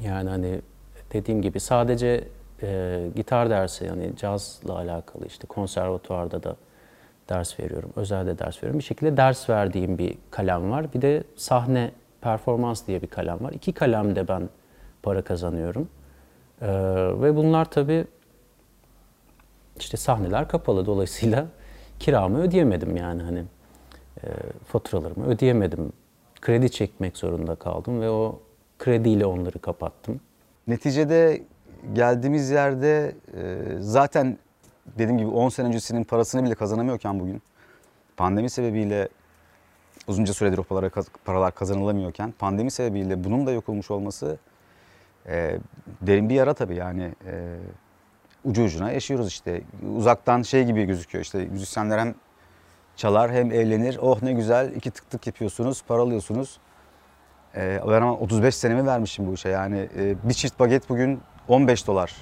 Yani 0.00 0.30
hani 0.30 0.60
dediğim 1.12 1.42
gibi 1.42 1.60
sadece 1.60 2.24
e, 2.62 3.00
gitar 3.16 3.50
dersi 3.50 3.84
yani 3.84 4.16
cazla 4.16 4.74
alakalı 4.74 5.26
işte 5.26 5.46
konservatuvarda 5.46 6.42
da 6.42 6.56
ders 7.28 7.60
veriyorum, 7.60 7.90
özelde 7.96 8.38
ders 8.38 8.56
veriyorum. 8.56 8.78
Bir 8.78 8.84
şekilde 8.84 9.16
ders 9.16 9.50
verdiğim 9.50 9.98
bir 9.98 10.18
kalem 10.30 10.70
var. 10.70 10.92
Bir 10.94 11.02
de 11.02 11.22
sahne 11.36 11.90
performans 12.20 12.86
diye 12.86 13.02
bir 13.02 13.06
kalem 13.06 13.44
var. 13.44 13.52
İki 13.52 13.72
kalemde 13.72 14.28
ben 14.28 14.48
para 15.02 15.22
kazanıyorum. 15.22 15.88
E, 16.62 16.68
ve 17.22 17.36
bunlar 17.36 17.70
tabii 17.70 18.06
işte 19.78 19.96
sahneler 19.96 20.48
kapalı 20.48 20.86
dolayısıyla 20.86 21.46
kiramı 21.98 22.42
ödeyemedim 22.42 22.96
yani 22.96 23.22
hani 23.22 23.44
e, 24.24 24.28
faturalarımı 24.66 25.26
ödeyemedim. 25.26 25.92
Kredi 26.40 26.70
çekmek 26.70 27.16
zorunda 27.16 27.54
kaldım 27.54 28.00
ve 28.00 28.10
o 28.10 28.40
krediyle 28.78 29.26
onları 29.26 29.58
kapattım. 29.58 30.20
Neticede 30.66 31.42
geldiğimiz 31.92 32.50
yerde 32.50 33.14
e, 33.34 33.58
zaten 33.80 34.38
dediğim 34.98 35.18
gibi 35.18 35.28
10 35.28 35.48
sene 35.48 35.66
öncesinin 35.66 36.04
parasını 36.04 36.44
bile 36.44 36.54
kazanamıyorken 36.54 37.20
bugün 37.20 37.42
pandemi 38.16 38.50
sebebiyle 38.50 39.08
uzunca 40.08 40.34
süredir 40.34 40.58
o 40.58 40.90
paralar, 41.24 41.54
kazanılamıyorken 41.54 42.34
pandemi 42.38 42.70
sebebiyle 42.70 43.24
bunun 43.24 43.46
da 43.46 43.52
yok 43.52 43.68
olmuş 43.68 43.90
olması 43.90 44.38
e, 45.26 45.58
derin 46.00 46.28
bir 46.28 46.34
yara 46.34 46.54
tabii 46.54 46.76
yani 46.76 47.14
e, 47.26 47.56
ucu 48.44 48.64
ucuna 48.64 48.90
yaşıyoruz 48.90 49.28
işte. 49.28 49.62
Uzaktan 49.96 50.42
şey 50.42 50.64
gibi 50.64 50.84
gözüküyor 50.84 51.24
işte 51.24 51.38
müzisyenler 51.38 51.98
hem 51.98 52.14
çalar 52.96 53.32
hem 53.32 53.52
eğlenir. 53.52 53.98
Oh 54.02 54.22
ne 54.22 54.32
güzel 54.32 54.72
iki 54.76 54.90
tık 54.90 55.10
tık 55.10 55.26
yapıyorsunuz, 55.26 55.82
para 55.88 56.02
alıyorsunuz. 56.02 56.58
Ee, 57.56 57.80
ben 57.88 58.02
ama 58.02 58.14
35 58.14 58.54
senemi 58.54 58.86
vermişim 58.86 59.26
bu 59.26 59.34
işe 59.34 59.48
yani. 59.48 59.88
Ee, 59.96 60.16
bir 60.24 60.34
çift 60.34 60.60
baget 60.60 60.88
bugün 60.88 61.20
15 61.48 61.86
dolar. 61.86 62.16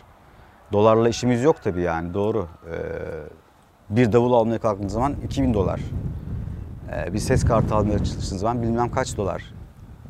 Dolarla 0.72 1.08
işimiz 1.08 1.42
yok 1.42 1.62
tabii 1.62 1.82
yani 1.82 2.14
doğru. 2.14 2.48
Ee, 2.70 2.76
bir 3.90 4.12
davul 4.12 4.32
almaya 4.32 4.58
kalktığınız 4.58 4.92
zaman 4.92 5.14
2000 5.24 5.54
dolar. 5.54 5.80
Ee, 6.92 7.12
bir 7.12 7.18
ses 7.18 7.44
kartı 7.44 7.74
almaya 7.74 7.98
çalıştığınız 7.98 8.40
zaman 8.40 8.62
bilmem 8.62 8.90
kaç 8.90 9.16
dolar. 9.16 9.54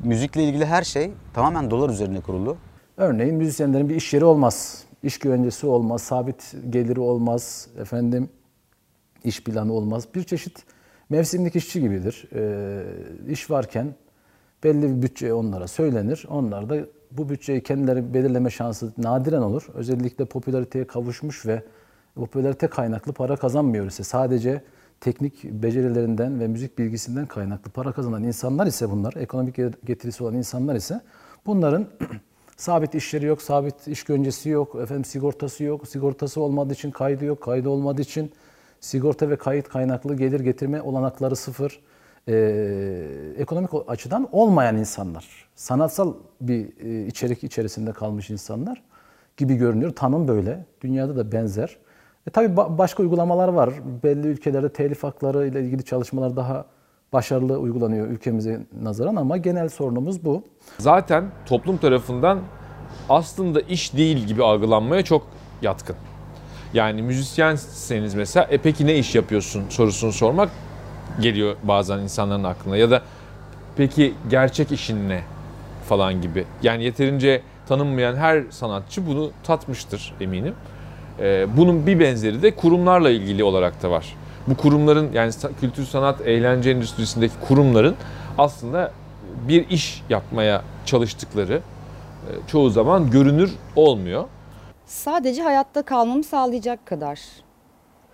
Müzikle 0.05 0.45
ilgili 0.45 0.67
her 0.67 0.83
şey 0.83 1.11
tamamen 1.35 1.71
dolar 1.71 1.91
üzerine 1.91 2.21
kurulu. 2.21 2.57
Örneğin 2.97 3.35
müzisyenlerin 3.35 3.89
bir 3.89 3.95
iş 3.95 4.15
yeri 4.15 4.25
olmaz. 4.25 4.85
İş 5.03 5.19
güvencesi 5.19 5.67
olmaz, 5.67 6.03
sabit 6.03 6.55
geliri 6.71 7.01
olmaz, 7.01 7.69
efendim 7.79 8.29
iş 9.25 9.45
planı 9.45 9.73
olmaz. 9.73 10.09
Bir 10.15 10.25
çeşit 10.25 10.65
mevsimlik 11.11 11.57
işçi 11.57 11.81
gibidir. 11.81 12.29
Ee, 12.35 12.83
iş 13.29 13.51
varken 13.51 13.95
belli 14.65 14.97
bir 14.97 15.03
bütçe 15.03 15.35
onlara 15.35 15.69
söylenir. 15.69 16.27
Onlar 16.31 16.69
da 16.71 16.77
bu 17.11 17.29
bütçeyi 17.29 17.63
kendileri 17.63 18.15
belirleme 18.15 18.51
şansı 18.51 18.93
nadiren 18.99 19.43
olur. 19.43 19.69
Özellikle 19.75 20.25
popülariteye 20.25 20.87
kavuşmuş 20.87 21.47
ve 21.47 21.63
popülarite 22.15 22.67
kaynaklı 22.67 23.13
para 23.13 23.37
kazanmıyor 23.37 23.87
ise 23.87 24.05
sadece 24.05 24.63
teknik 25.01 25.45
becerilerinden 25.45 26.41
ve 26.41 26.49
müzik 26.49 26.79
bilgisinden 26.79 27.27
kaynaklı 27.27 27.71
para 27.71 27.93
kazanan 27.93 28.25
insanlar 28.25 28.67
ise 28.67 28.91
bunlar, 28.91 29.15
ekonomik 29.17 29.57
getirisi 29.87 30.25
olan 30.25 30.35
insanlar 30.35 30.75
ise 30.75 31.01
bunların 31.47 31.87
sabit 32.57 32.95
işleri 32.95 33.27
yok, 33.27 33.43
sabit 33.43 33.89
iş 33.89 34.05
güvencesi 34.05 34.49
yok, 34.49 34.75
efendim 34.75 35.05
sigortası 35.05 35.65
yok, 35.65 35.89
sigortası 35.89 36.41
olmadığı 36.41 36.73
için 36.73 36.91
kaydı 36.91 37.25
yok, 37.25 37.41
kaydı 37.43 37.69
olmadığı 37.69 38.03
için 38.03 38.33
sigorta 38.81 39.31
ve 39.31 39.37
kayıt 39.37 39.69
kaynaklı 39.69 40.17
gelir 40.17 40.41
getirme 40.41 40.83
olanakları 40.83 41.37
sıfır. 41.37 41.81
e, 42.29 42.35
ekonomik 43.39 43.71
açıdan 43.89 44.29
olmayan 44.33 44.77
insanlar. 44.77 45.49
Sanatsal 45.55 46.15
bir 46.41 46.69
e, 46.81 47.07
içerik 47.07 47.45
içerisinde 47.45 47.93
kalmış 47.93 48.31
insanlar 48.31 48.83
gibi 49.37 49.55
görünüyor. 49.55 49.91
Tanım 49.97 50.29
böyle. 50.29 50.67
Dünyada 50.81 51.17
da 51.17 51.33
benzer. 51.33 51.77
E, 52.27 52.31
tabii 52.31 52.55
ba- 52.55 52.79
başka 52.79 53.03
uygulamalar 53.03 53.49
var. 53.49 53.71
Belli 54.03 54.27
ülkelerde 54.27 54.69
telif 54.73 55.03
hakları 55.05 55.47
ile 55.47 55.61
ilgili 55.63 55.85
çalışmalar 55.85 56.37
daha 56.37 56.65
başarılı 57.13 57.59
uygulanıyor 57.59 58.07
ülkemize 58.07 58.61
nazaran 58.83 59.17
ama 59.17 59.37
genel 59.37 59.69
sorunumuz 59.69 60.25
bu. 60.25 60.43
Zaten 60.79 61.25
toplum 61.47 61.77
tarafından 61.77 62.41
aslında 63.09 63.61
iş 63.61 63.95
değil 63.97 64.17
gibi 64.17 64.45
algılanmaya 64.45 65.03
çok 65.05 65.27
yatkın. 65.63 65.97
Yani 66.75 67.03
müzisyenseniz 67.03 68.15
mesela 68.15 68.47
e 68.51 68.59
peki 68.59 68.87
ne 68.87 68.95
iş 68.99 69.15
yapıyorsun 69.15 69.63
sorusunu 69.69 70.13
sormak 70.13 70.49
geliyor 71.21 71.57
bazen 71.63 71.99
insanların 71.99 72.45
aklına 72.45 72.77
ya 72.77 72.91
da 72.91 73.03
peki 73.77 74.15
gerçek 74.31 74.73
işin 74.73 75.09
ne 75.09 75.21
falan 75.89 76.23
gibi. 76.23 76.45
Yani 76.63 76.85
yeterince 76.85 77.43
tanınmayan 77.69 78.17
her 78.17 78.43
sanatçı 78.51 79.07
bunu 79.07 79.31
tatmıştır 79.45 80.15
eminim. 80.21 80.55
Ee, 81.21 81.47
bunun 81.57 81.87
bir 81.87 82.01
benzeri 82.01 82.43
de 82.43 82.57
kurumlarla 82.57 83.11
ilgili 83.11 83.45
olarak 83.45 83.83
da 83.83 83.91
var. 83.91 84.17
Bu 84.47 84.57
kurumların 84.57 85.13
yani 85.13 85.33
kültür 85.61 85.85
sanat 85.85 86.21
eğlence 86.21 86.71
endüstrisindeki 86.71 87.35
kurumların 87.49 87.95
aslında 88.39 88.93
bir 89.49 89.69
iş 89.69 90.03
yapmaya 90.09 90.63
çalıştıkları 90.87 91.55
e, 91.55 92.31
çoğu 92.47 92.71
zaman 92.71 93.11
görünür 93.11 93.53
olmuyor. 93.77 94.25
Sadece 94.87 95.43
hayatta 95.43 95.83
kalmamı 95.83 96.25
sağlayacak 96.25 96.87
kadar 96.87 97.21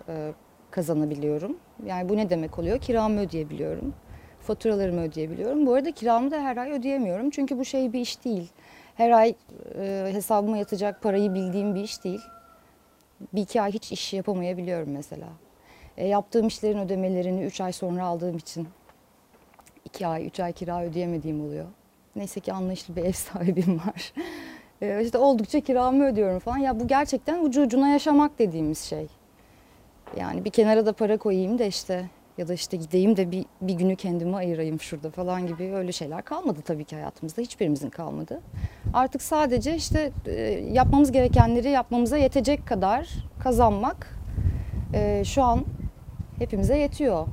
e, 0.07 0.31
kazanabiliyorum. 0.71 1.57
Yani 1.85 2.09
bu 2.09 2.17
ne 2.17 2.29
demek 2.29 2.59
oluyor? 2.59 2.79
Kiramı 2.79 3.19
ödeyebiliyorum. 3.19 3.93
Faturalarımı 4.41 5.01
ödeyebiliyorum. 5.01 5.65
Bu 5.65 5.73
arada 5.73 5.91
kiramı 5.91 6.31
da 6.31 6.41
her 6.41 6.57
ay 6.57 6.71
ödeyemiyorum. 6.71 7.29
Çünkü 7.29 7.59
bu 7.59 7.65
şey 7.65 7.93
bir 7.93 7.99
iş 7.99 8.25
değil. 8.25 8.49
Her 8.95 9.11
ay 9.11 9.35
e, 9.79 10.09
hesabıma 10.11 10.57
yatacak 10.57 11.01
parayı 11.01 11.33
bildiğim 11.33 11.75
bir 11.75 11.81
iş 11.81 12.03
değil. 12.03 12.21
Bir 13.33 13.41
iki 13.41 13.61
ay 13.61 13.71
hiç 13.71 13.91
iş 13.91 14.13
yapamayabiliyorum 14.13 14.91
mesela. 14.91 15.27
E, 15.97 16.07
yaptığım 16.07 16.47
işlerin 16.47 16.79
ödemelerini 16.79 17.43
üç 17.43 17.61
ay 17.61 17.73
sonra 17.73 18.05
aldığım 18.05 18.37
için 18.37 18.67
iki 19.85 20.07
ay, 20.07 20.27
üç 20.27 20.39
ay 20.39 20.53
kira 20.53 20.83
ödeyemediğim 20.83 21.45
oluyor. 21.45 21.65
Neyse 22.15 22.39
ki 22.39 22.53
anlayışlı 22.53 22.95
bir 22.95 23.03
ev 23.03 23.11
sahibim 23.13 23.77
var. 23.77 24.13
E, 24.81 25.03
işte 25.03 25.17
oldukça 25.17 25.59
kiramı 25.59 26.05
ödüyorum 26.05 26.39
falan. 26.39 26.57
Ya 26.57 26.79
bu 26.79 26.87
gerçekten 26.87 27.43
ucu 27.43 27.61
ucuna 27.61 27.89
yaşamak 27.89 28.39
dediğimiz 28.39 28.79
şey. 28.79 29.07
Yani 30.17 30.45
bir 30.45 30.49
kenara 30.49 30.85
da 30.85 30.93
para 30.93 31.17
koyayım 31.17 31.59
da 31.59 31.63
işte 31.63 32.09
ya 32.37 32.47
da 32.47 32.53
işte 32.53 32.77
gideyim 32.77 33.17
de 33.17 33.31
bir, 33.31 33.45
bir 33.61 33.73
günü 33.73 33.95
kendime 33.95 34.37
ayırayım 34.37 34.79
şurada 34.79 35.09
falan 35.09 35.47
gibi 35.47 35.63
öyle 35.63 35.91
şeyler 35.91 36.25
kalmadı 36.25 36.59
tabii 36.65 36.85
ki 36.85 36.95
hayatımızda. 36.95 37.41
Hiçbirimizin 37.41 37.89
kalmadı. 37.89 38.41
Artık 38.93 39.21
sadece 39.21 39.75
işte 39.75 40.11
e, 40.25 40.41
yapmamız 40.71 41.11
gerekenleri 41.11 41.69
yapmamıza 41.69 42.17
yetecek 42.17 42.67
kadar 42.67 43.09
kazanmak 43.39 44.19
e, 44.93 45.23
şu 45.25 45.43
an 45.43 45.65
hepimize 46.37 46.77
yetiyor. 46.77 47.27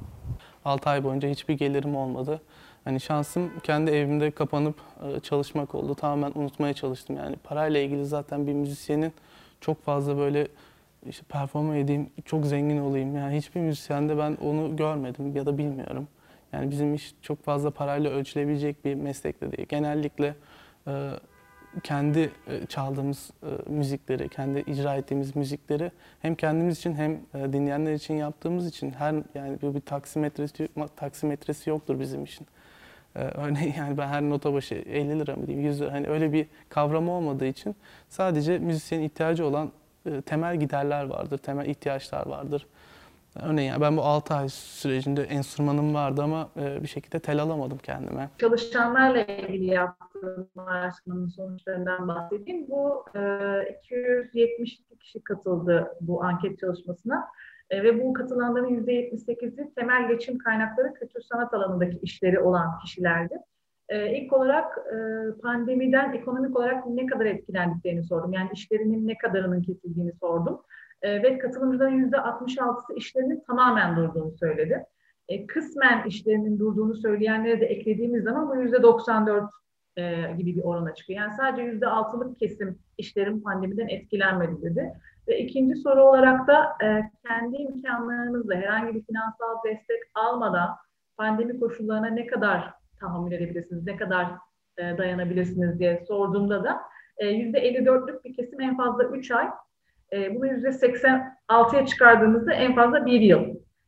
6 0.64 0.90
ay 0.90 1.04
boyunca 1.04 1.28
hiçbir 1.28 1.54
gelirim 1.54 1.96
olmadı. 1.96 2.40
Hani 2.84 3.00
şansım 3.00 3.50
kendi 3.62 3.90
evimde 3.90 4.30
kapanıp 4.30 4.76
e, 5.02 5.20
çalışmak 5.20 5.74
oldu. 5.74 5.94
Tamamen 5.94 6.32
unutmaya 6.34 6.74
çalıştım. 6.74 7.16
Yani 7.16 7.36
parayla 7.36 7.80
ilgili 7.80 8.06
zaten 8.06 8.46
bir 8.46 8.52
müzisyenin 8.52 9.12
çok 9.60 9.82
fazla 9.82 10.16
böyle 10.16 10.48
işte 11.06 11.22
performa 11.28 11.76
edeyim, 11.76 12.10
çok 12.24 12.46
zengin 12.46 12.78
olayım. 12.78 13.16
Yani 13.16 13.36
hiçbir 13.36 13.60
müzisyende 13.60 14.18
ben 14.18 14.36
onu 14.42 14.76
görmedim 14.76 15.36
ya 15.36 15.46
da 15.46 15.58
bilmiyorum. 15.58 16.08
Yani 16.52 16.70
bizim 16.70 16.94
iş 16.94 17.14
çok 17.22 17.44
fazla 17.44 17.70
parayla 17.70 18.10
ölçülebilecek 18.10 18.84
bir 18.84 18.94
meslek 18.94 19.40
de 19.40 19.52
değil. 19.52 19.68
Genellikle 19.68 20.34
e, 20.86 21.10
kendi 21.82 22.30
e, 22.46 22.66
çaldığımız 22.66 23.30
e, 23.42 23.70
müzikleri, 23.70 24.28
kendi 24.28 24.58
icra 24.58 24.96
ettiğimiz 24.96 25.36
müzikleri 25.36 25.90
hem 26.22 26.34
kendimiz 26.34 26.78
için 26.78 26.94
hem 26.94 27.12
e, 27.12 27.52
dinleyenler 27.52 27.92
için 27.92 28.14
yaptığımız 28.14 28.66
için 28.66 28.90
her 28.90 29.14
yani 29.34 29.58
bu 29.62 29.74
bir 29.74 29.80
taksimetresi 29.80 30.68
taksimetresi 30.96 31.70
yoktur 31.70 32.00
bizim 32.00 32.24
için. 32.24 32.46
E, 33.16 33.18
Örneğin 33.34 33.74
yani 33.78 33.98
ben 33.98 34.08
her 34.08 34.22
nota 34.22 34.52
başı 34.52 34.74
50 34.74 35.18
lira 35.18 35.36
mı 35.36 35.46
diyeyim 35.46 35.66
100 35.66 35.80
lira 35.80 35.92
hani 35.92 36.06
öyle 36.06 36.32
bir 36.32 36.46
kavramı 36.68 37.10
olmadığı 37.10 37.46
için 37.46 37.76
sadece 38.08 38.58
müzisyenin 38.58 39.04
ihtiyacı 39.04 39.46
olan 39.46 39.70
e, 40.06 40.22
temel 40.22 40.56
giderler 40.56 41.04
vardır, 41.04 41.38
temel 41.38 41.66
ihtiyaçlar 41.66 42.26
vardır. 42.26 42.66
Örneğin 43.42 43.68
yani 43.68 43.80
ben 43.80 43.96
bu 43.96 44.02
6 44.02 44.34
ay 44.34 44.48
sürecinde 44.48 45.22
enstrümanım 45.22 45.94
vardı 45.94 46.22
ama 46.22 46.48
e, 46.56 46.82
bir 46.82 46.88
şekilde 46.88 47.18
tel 47.18 47.42
alamadım 47.42 47.78
kendime. 47.78 48.30
çalışanlarla 48.38 49.24
ilgili 49.24 49.64
yaptığım 49.64 50.48
araştırmanın 50.56 51.28
sonuçlarından 51.28 52.08
bahsedeyim. 52.08 52.68
Bu 52.68 53.04
e, 53.14 53.20
272 53.84 54.98
kişi 54.98 55.20
katıldı 55.20 55.96
bu 56.00 56.24
anket 56.24 56.58
çalışmasına 56.58 57.28
E, 57.70 57.82
ve 57.82 58.04
bu 58.04 58.12
katılanların 58.12 58.86
%78'i 58.86 59.74
temel 59.74 60.08
geçim 60.08 60.38
kaynakları 60.38 60.94
kültür 60.94 61.20
sanat 61.20 61.54
alanındaki 61.54 61.98
işleri 62.02 62.40
olan 62.40 62.78
kişilerdi. 62.78 63.34
E, 63.90 64.16
ilk 64.16 64.32
olarak 64.32 64.78
e, 64.78 64.96
pandemiden 65.42 66.12
ekonomik 66.12 66.56
olarak 66.56 66.86
ne 66.86 67.06
kadar 67.06 67.26
etkilendiklerini 67.26 68.04
sordum. 68.04 68.32
Yani 68.32 68.50
işlerinin 68.52 69.08
ne 69.08 69.18
kadarının 69.18 69.62
kesildiğini 69.62 70.12
sordum. 70.12 70.60
E, 71.02 71.22
ve 71.22 71.38
katılımcıların 71.38 72.10
%66'sı 72.10 72.94
işlerinin 72.94 73.42
tamamen 73.46 73.96
durduğunu 73.96 74.32
söyledi. 74.32 74.84
E, 75.28 75.46
kısmen 75.46 76.04
işlerinin 76.06 76.58
durduğunu 76.58 76.94
söyleyenlere 76.94 77.60
de 77.60 77.66
eklediğimiz 77.66 78.24
zaman 78.24 78.48
bu 78.48 78.54
%94 78.54 79.48
e, 79.96 80.32
gibi 80.36 80.56
bir 80.56 80.62
orana 80.62 80.94
çıkıyor. 80.94 81.20
Yani 81.20 81.32
sadece 81.32 81.62
%6'lık 81.62 82.38
kesim 82.38 82.78
işlerin 82.98 83.40
pandemiden 83.40 83.88
etkilenmedi 83.88 84.62
dedi. 84.62 84.92
Ve 85.28 85.38
ikinci 85.38 85.76
soru 85.76 86.02
olarak 86.02 86.46
da 86.46 86.76
e, 86.84 87.10
kendi 87.26 87.56
imkanlarınızla 87.56 88.54
herhangi 88.54 88.94
bir 88.94 89.04
finansal 89.04 89.64
destek 89.64 90.02
almadan 90.14 90.76
pandemi 91.16 91.60
koşullarına 91.60 92.08
ne 92.08 92.26
kadar 92.26 92.79
tahammül 93.00 93.32
edebilirsiniz, 93.32 93.86
ne 93.86 93.96
kadar 93.96 94.26
e, 94.78 94.98
dayanabilirsiniz 94.98 95.78
diye 95.78 96.04
sorduğumda 96.08 96.64
da 96.64 96.80
e, 97.18 97.26
%54'lük 97.26 98.24
bir 98.24 98.34
kesim 98.34 98.60
en 98.60 98.76
fazla 98.76 99.04
3 99.04 99.30
ay, 99.30 99.46
e, 100.12 100.34
bunu 100.34 100.46
%86'ya 100.46 101.86
çıkardığımızda 101.86 102.52
en 102.52 102.74
fazla 102.74 103.06
1 103.06 103.20
yıl. 103.20 103.44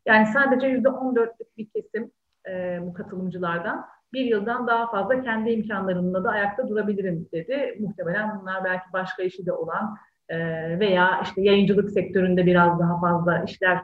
Yani 0.06 0.26
sadece 0.26 0.66
%14'lük 0.66 1.56
bir 1.58 1.68
kesim 1.68 2.10
e, 2.48 2.78
bu 2.82 2.92
katılımcılardan 2.92 3.86
bir 4.12 4.24
yıldan 4.24 4.66
daha 4.66 4.90
fazla 4.90 5.22
kendi 5.22 5.50
imkanlarımla 5.50 6.24
da 6.24 6.30
ayakta 6.30 6.68
durabilirim 6.68 7.28
dedi. 7.32 7.76
Muhtemelen 7.80 8.40
bunlar 8.40 8.64
belki 8.64 8.84
başka 8.92 9.22
işi 9.22 9.46
de 9.46 9.52
olan 9.52 9.96
e, 10.28 10.38
veya 10.78 11.20
işte 11.22 11.42
yayıncılık 11.42 11.90
sektöründe 11.90 12.46
biraz 12.46 12.80
daha 12.80 13.00
fazla 13.00 13.44
işler 13.44 13.80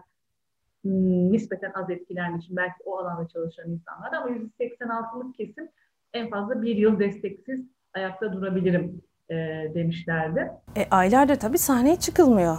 nispeten 0.84 1.72
az 1.74 1.90
etkilendiği 1.90 2.42
için 2.42 2.56
belki 2.56 2.82
o 2.84 2.98
alanda 2.98 3.28
çalışan 3.28 3.70
insanlar 3.70 4.12
ama 4.12 4.28
%86'lık 4.30 5.34
kesim 5.34 5.68
en 6.12 6.30
fazla 6.30 6.62
bir 6.62 6.76
yıl 6.76 6.98
desteksiz 6.98 7.60
ayakta 7.94 8.32
durabilirim 8.32 9.02
e, 9.30 9.34
demişlerdi. 9.74 10.50
E, 10.76 10.86
aylardır 10.90 11.34
tabii 11.34 11.58
sahneye 11.58 11.96
çıkılmıyor. 11.96 12.56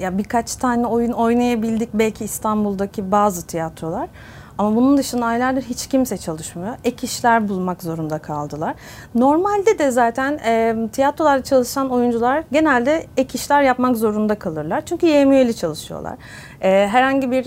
Ya 0.00 0.18
birkaç 0.18 0.56
tane 0.56 0.86
oyun 0.86 1.12
oynayabildik 1.12 1.88
belki 1.94 2.24
İstanbul'daki 2.24 3.10
bazı 3.10 3.46
tiyatrolar. 3.46 4.08
Ama 4.58 4.76
bunun 4.76 4.96
dışında 4.96 5.26
aylardır 5.26 5.62
hiç 5.62 5.86
kimse 5.86 6.18
çalışmıyor. 6.18 6.74
Ek 6.84 7.06
işler 7.06 7.48
bulmak 7.48 7.82
zorunda 7.82 8.18
kaldılar. 8.18 8.74
Normalde 9.14 9.78
de 9.78 9.90
zaten 9.90 10.40
e, 10.44 10.76
tiyatrolarda 10.92 11.44
çalışan 11.44 11.90
oyuncular 11.90 12.44
genelde 12.52 13.06
ek 13.16 13.30
işler 13.34 13.62
yapmak 13.62 13.96
zorunda 13.96 14.34
kalırlar. 14.34 14.86
Çünkü 14.86 15.06
YMÜ'li 15.06 15.56
çalışıyorlar. 15.56 16.14
E, 16.60 16.88
herhangi 16.88 17.30
bir 17.30 17.46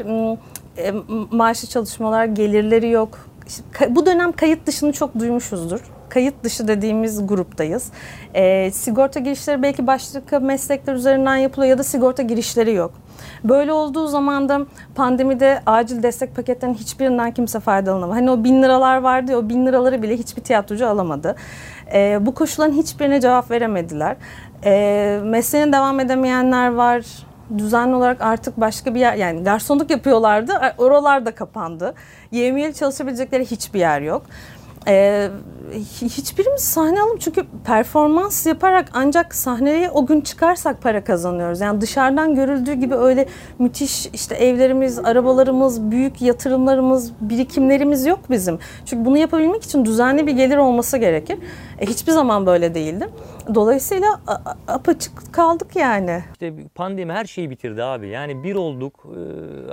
e, 0.78 0.93
maaşlı 1.32 1.67
çalışmalar, 1.67 2.26
gelirleri 2.26 2.89
yok. 2.89 3.17
İşte 3.47 3.95
bu 3.95 4.06
dönem 4.06 4.32
kayıt 4.32 4.67
dışını 4.67 4.93
çok 4.93 5.19
duymuşuzdur. 5.19 5.80
Kayıt 6.10 6.43
dışı 6.43 6.67
dediğimiz 6.67 7.28
gruptayız. 7.28 7.91
E, 8.34 8.71
sigorta 8.71 9.19
girişleri 9.19 9.63
belki 9.63 9.88
başka 9.88 10.39
meslekler 10.39 10.93
üzerinden 10.93 11.36
yapılıyor 11.36 11.69
ya 11.69 11.78
da 11.78 11.84
sigorta 11.84 12.24
girişleri 12.24 12.74
yok. 12.74 12.91
Böyle 13.43 13.73
olduğu 13.73 14.08
zaman 14.08 14.49
da 14.49 14.62
pandemide 14.95 15.62
acil 15.65 16.04
destek 16.04 16.36
paketlerinin 16.36 16.77
hiçbirinden 16.77 17.32
kimse 17.32 17.60
faydalanamadı. 17.60 18.13
Hani 18.13 18.32
o 18.32 18.43
bin 18.43 18.63
liralar 18.63 18.97
vardı 18.97 19.32
ya 19.32 19.38
o 19.38 19.49
bin 19.49 19.65
liraları 19.65 20.04
bile 20.04 20.17
hiçbir 20.17 20.41
tiyatrocu 20.41 20.88
alamadı. 20.88 21.36
Ee, 21.93 22.17
bu 22.21 22.34
koşulların 22.34 22.73
hiçbirine 22.73 23.21
cevap 23.21 23.51
veremediler. 23.51 24.15
Ee, 24.65 25.19
mesleğine 25.23 25.73
devam 25.73 25.99
edemeyenler 25.99 26.73
var. 26.73 27.06
Düzenli 27.58 27.95
olarak 27.95 28.21
artık 28.21 28.60
başka 28.60 28.95
bir 28.95 28.99
yer 28.99 29.13
yani 29.13 29.43
garsonluk 29.43 29.89
yapıyorlardı. 29.89 30.54
Oralar 30.77 31.25
da 31.25 31.36
kapandı. 31.36 31.93
YML 32.32 32.73
çalışabilecekleri 32.73 33.45
hiçbir 33.45 33.80
yer 33.80 34.01
yok. 34.01 34.21
Ee, 34.87 35.29
hiçbirimiz 36.01 36.61
sahne 36.61 37.01
alalım 37.01 37.17
çünkü 37.17 37.45
performans 37.65 38.45
yaparak 38.45 38.89
ancak 38.93 39.35
sahneye 39.35 39.89
o 39.91 40.05
gün 40.05 40.21
çıkarsak 40.21 40.81
para 40.81 41.03
kazanıyoruz. 41.03 41.61
Yani 41.61 41.81
dışarıdan 41.81 42.35
görüldüğü 42.35 42.73
gibi 42.73 42.95
öyle 42.95 43.25
müthiş 43.59 44.05
işte 44.05 44.35
evlerimiz, 44.35 44.99
arabalarımız, 44.99 45.91
büyük 45.91 46.21
yatırımlarımız, 46.21 47.11
birikimlerimiz 47.21 48.05
yok 48.05 48.19
bizim. 48.29 48.59
Çünkü 48.85 49.05
bunu 49.05 49.17
yapabilmek 49.17 49.63
için 49.63 49.85
düzenli 49.85 50.27
bir 50.27 50.31
gelir 50.31 50.57
olması 50.57 50.97
gerekir. 50.97 51.37
E, 51.79 51.85
hiçbir 51.85 52.11
zaman 52.11 52.45
böyle 52.45 52.75
değildi. 52.75 53.09
Dolayısıyla 53.55 54.21
apaçık 54.67 55.33
kaldık 55.33 55.75
yani. 55.75 56.23
İşte 56.33 56.53
pandemi 56.75 57.13
her 57.13 57.25
şeyi 57.25 57.49
bitirdi 57.49 57.83
abi. 57.83 58.07
Yani 58.07 58.43
bir 58.43 58.55
olduk 58.55 59.05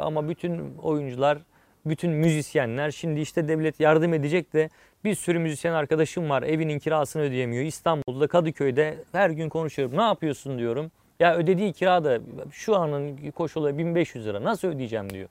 ama 0.00 0.28
bütün 0.28 0.76
oyuncular 0.82 1.38
bütün 1.86 2.10
müzisyenler 2.10 2.90
şimdi 2.90 3.20
işte 3.20 3.48
devlet 3.48 3.80
yardım 3.80 4.14
edecek 4.14 4.52
de 4.52 4.70
bir 5.04 5.14
sürü 5.14 5.38
müzisyen 5.38 5.72
arkadaşım 5.72 6.30
var 6.30 6.42
evinin 6.42 6.78
kirasını 6.78 7.22
ödeyemiyor. 7.22 7.64
İstanbul'da 7.64 8.26
Kadıköy'de 8.26 8.98
her 9.12 9.30
gün 9.30 9.48
konuşuyorum. 9.48 9.98
Ne 9.98 10.02
yapıyorsun 10.02 10.58
diyorum. 10.58 10.90
Ya 11.20 11.36
ödediği 11.36 11.72
kira 11.72 12.04
da 12.04 12.18
şu 12.52 12.76
anın 12.76 13.30
koşulu 13.30 13.78
1500 13.78 14.26
lira 14.26 14.44
nasıl 14.44 14.68
ödeyeceğim 14.68 15.10
diyor. 15.10 15.28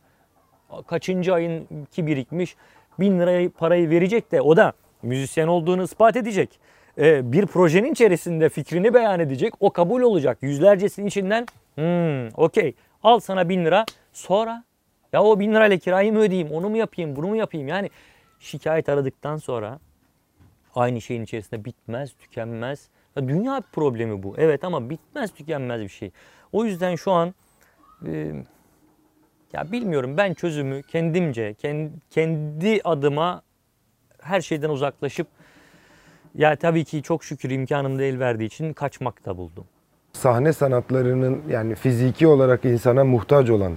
Kaçıncı 0.87 1.33
ayın 1.33 1.67
ki 1.91 2.07
birikmiş 2.07 2.55
1000 2.99 3.19
lirayı 3.19 3.49
parayı 3.49 3.89
verecek 3.89 4.31
de 4.31 4.41
o 4.41 4.57
da 4.57 4.73
müzisyen 5.03 5.47
olduğunu 5.47 5.83
ispat 5.83 6.15
edecek. 6.15 6.59
Ee, 6.97 7.31
bir 7.31 7.45
projenin 7.45 7.91
içerisinde 7.91 8.49
fikrini 8.49 8.93
beyan 8.93 9.19
edecek. 9.19 9.53
O 9.59 9.69
kabul 9.69 10.01
olacak. 10.01 10.37
Yüzlercesinin 10.41 11.07
içinden 11.07 11.45
hmm, 11.75 12.43
okey 12.43 12.73
al 13.03 13.19
sana 13.19 13.49
1000 13.49 13.65
lira 13.65 13.85
sonra 14.13 14.63
ya 15.13 15.23
o 15.23 15.39
1000 15.39 15.53
lirayla 15.53 15.77
kirayı 15.77 16.13
mı 16.13 16.19
ödeyeyim 16.19 16.51
onu 16.51 16.69
mu 16.69 16.77
yapayım 16.77 17.15
bunu 17.15 17.27
mu 17.27 17.35
yapayım 17.35 17.67
yani 17.67 17.89
şikayet 18.39 18.89
aradıktan 18.89 19.37
sonra 19.37 19.79
aynı 20.75 21.01
şeyin 21.01 21.23
içerisinde 21.23 21.65
bitmez, 21.65 22.13
tükenmez. 22.19 22.87
Ya 23.15 23.27
dünya 23.27 23.61
problemi 23.71 24.23
bu. 24.23 24.35
Evet 24.37 24.63
ama 24.63 24.89
bitmez, 24.89 25.31
tükenmez 25.31 25.81
bir 25.81 25.89
şey. 25.89 26.11
O 26.51 26.65
yüzden 26.65 26.95
şu 26.95 27.11
an 27.11 27.33
e, 28.05 28.33
ya 29.53 29.71
bilmiyorum 29.71 30.17
ben 30.17 30.33
çözümü 30.33 30.83
kendimce, 30.83 31.53
kendi, 31.53 31.91
kendi 32.09 32.81
adıma 32.83 33.41
her 34.21 34.41
şeyden 34.41 34.69
uzaklaşıp 34.69 35.27
ya 36.35 36.55
tabii 36.55 36.85
ki 36.85 37.03
çok 37.03 37.23
şükür 37.23 37.49
imkanım 37.49 37.99
da 37.99 38.03
el 38.03 38.19
verdiği 38.19 38.45
için 38.45 38.73
kaçmakta 38.73 39.37
buldum. 39.37 39.65
Sahne 40.13 40.53
sanatlarının 40.53 41.43
yani 41.49 41.75
fiziki 41.75 42.27
olarak 42.27 42.65
insana 42.65 43.03
muhtaç 43.03 43.49
olan 43.49 43.73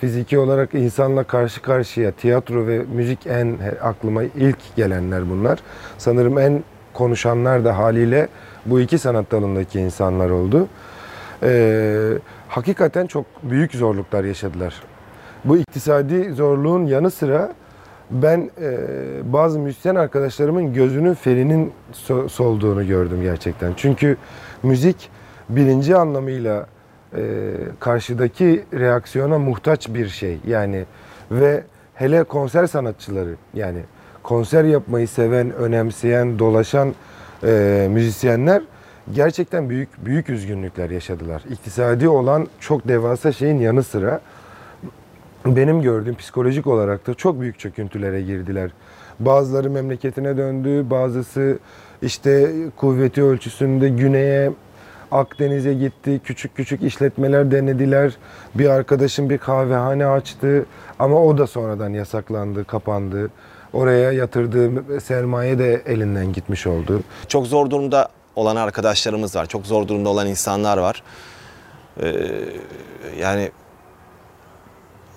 fiziki 0.00 0.38
olarak 0.38 0.74
insanla 0.74 1.24
karşı 1.24 1.62
karşıya 1.62 2.10
tiyatro 2.10 2.66
ve 2.66 2.78
müzik 2.94 3.26
en 3.26 3.58
aklıma 3.82 4.22
ilk 4.22 4.76
gelenler 4.76 5.30
bunlar. 5.30 5.58
Sanırım 5.98 6.38
en 6.38 6.64
konuşanlar 6.94 7.64
da 7.64 7.78
haliyle 7.78 8.28
bu 8.66 8.80
iki 8.80 8.98
sanat 8.98 9.30
dalındaki 9.30 9.80
insanlar 9.80 10.30
oldu. 10.30 10.68
Ee, 11.42 12.12
hakikaten 12.48 13.06
çok 13.06 13.26
büyük 13.42 13.74
zorluklar 13.74 14.24
yaşadılar. 14.24 14.82
Bu 15.44 15.56
iktisadi 15.56 16.32
zorluğun 16.32 16.86
yanı 16.86 17.10
sıra 17.10 17.52
ben 18.10 18.50
e, 18.60 18.72
bazı 19.32 19.58
müzisyen 19.58 19.94
arkadaşlarımın 19.94 20.72
gözünün 20.74 21.14
ferinin 21.14 21.72
so- 21.92 22.28
solduğunu 22.28 22.86
gördüm 22.86 23.22
gerçekten. 23.22 23.72
Çünkü 23.76 24.16
müzik 24.62 25.10
birinci 25.48 25.96
anlamıyla 25.96 26.66
e, 27.16 27.52
karşıdaki 27.80 28.64
reaksiyona 28.74 29.38
muhtaç 29.38 29.88
bir 29.88 30.08
şey. 30.08 30.38
Yani 30.46 30.84
ve 31.30 31.62
hele 31.94 32.24
konser 32.24 32.66
sanatçıları 32.66 33.34
yani 33.54 33.80
konser 34.22 34.64
yapmayı 34.64 35.08
seven, 35.08 35.50
önemseyen, 35.52 36.38
dolaşan 36.38 36.94
e, 37.44 37.88
müzisyenler 37.90 38.62
gerçekten 39.14 39.70
büyük 39.70 39.88
büyük 40.06 40.30
üzgünlükler 40.30 40.90
yaşadılar. 40.90 41.42
İktisadi 41.50 42.08
olan 42.08 42.46
çok 42.60 42.88
devasa 42.88 43.32
şeyin 43.32 43.58
yanı 43.58 43.82
sıra 43.82 44.20
benim 45.46 45.82
gördüğüm 45.82 46.14
psikolojik 46.14 46.66
olarak 46.66 47.06
da 47.06 47.14
çok 47.14 47.40
büyük 47.40 47.58
çöküntülere 47.58 48.22
girdiler. 48.22 48.70
Bazıları 49.20 49.70
memleketine 49.70 50.36
döndü, 50.36 50.90
bazısı 50.90 51.58
işte 52.02 52.50
kuvveti 52.76 53.22
ölçüsünde 53.22 53.88
güneye 53.88 54.50
Akdeniz'e 55.12 55.74
gitti, 55.74 56.20
küçük 56.24 56.54
küçük 56.54 56.82
işletmeler 56.82 57.50
denediler. 57.50 58.12
Bir 58.54 58.68
arkadaşım 58.68 59.30
bir 59.30 59.38
kahvehane 59.38 60.06
açtı 60.06 60.66
ama 60.98 61.22
o 61.22 61.38
da 61.38 61.46
sonradan 61.46 61.90
yasaklandı, 61.90 62.64
kapandı. 62.64 63.30
Oraya 63.72 64.12
yatırdığı 64.12 65.00
sermaye 65.00 65.58
de 65.58 65.82
elinden 65.86 66.32
gitmiş 66.32 66.66
oldu. 66.66 67.02
Çok 67.28 67.46
zor 67.46 67.70
durumda 67.70 68.08
olan 68.36 68.56
arkadaşlarımız 68.56 69.36
var, 69.36 69.46
çok 69.46 69.66
zor 69.66 69.88
durumda 69.88 70.08
olan 70.08 70.26
insanlar 70.26 70.78
var. 70.78 71.02
Ee, 72.02 72.14
yani 73.18 73.50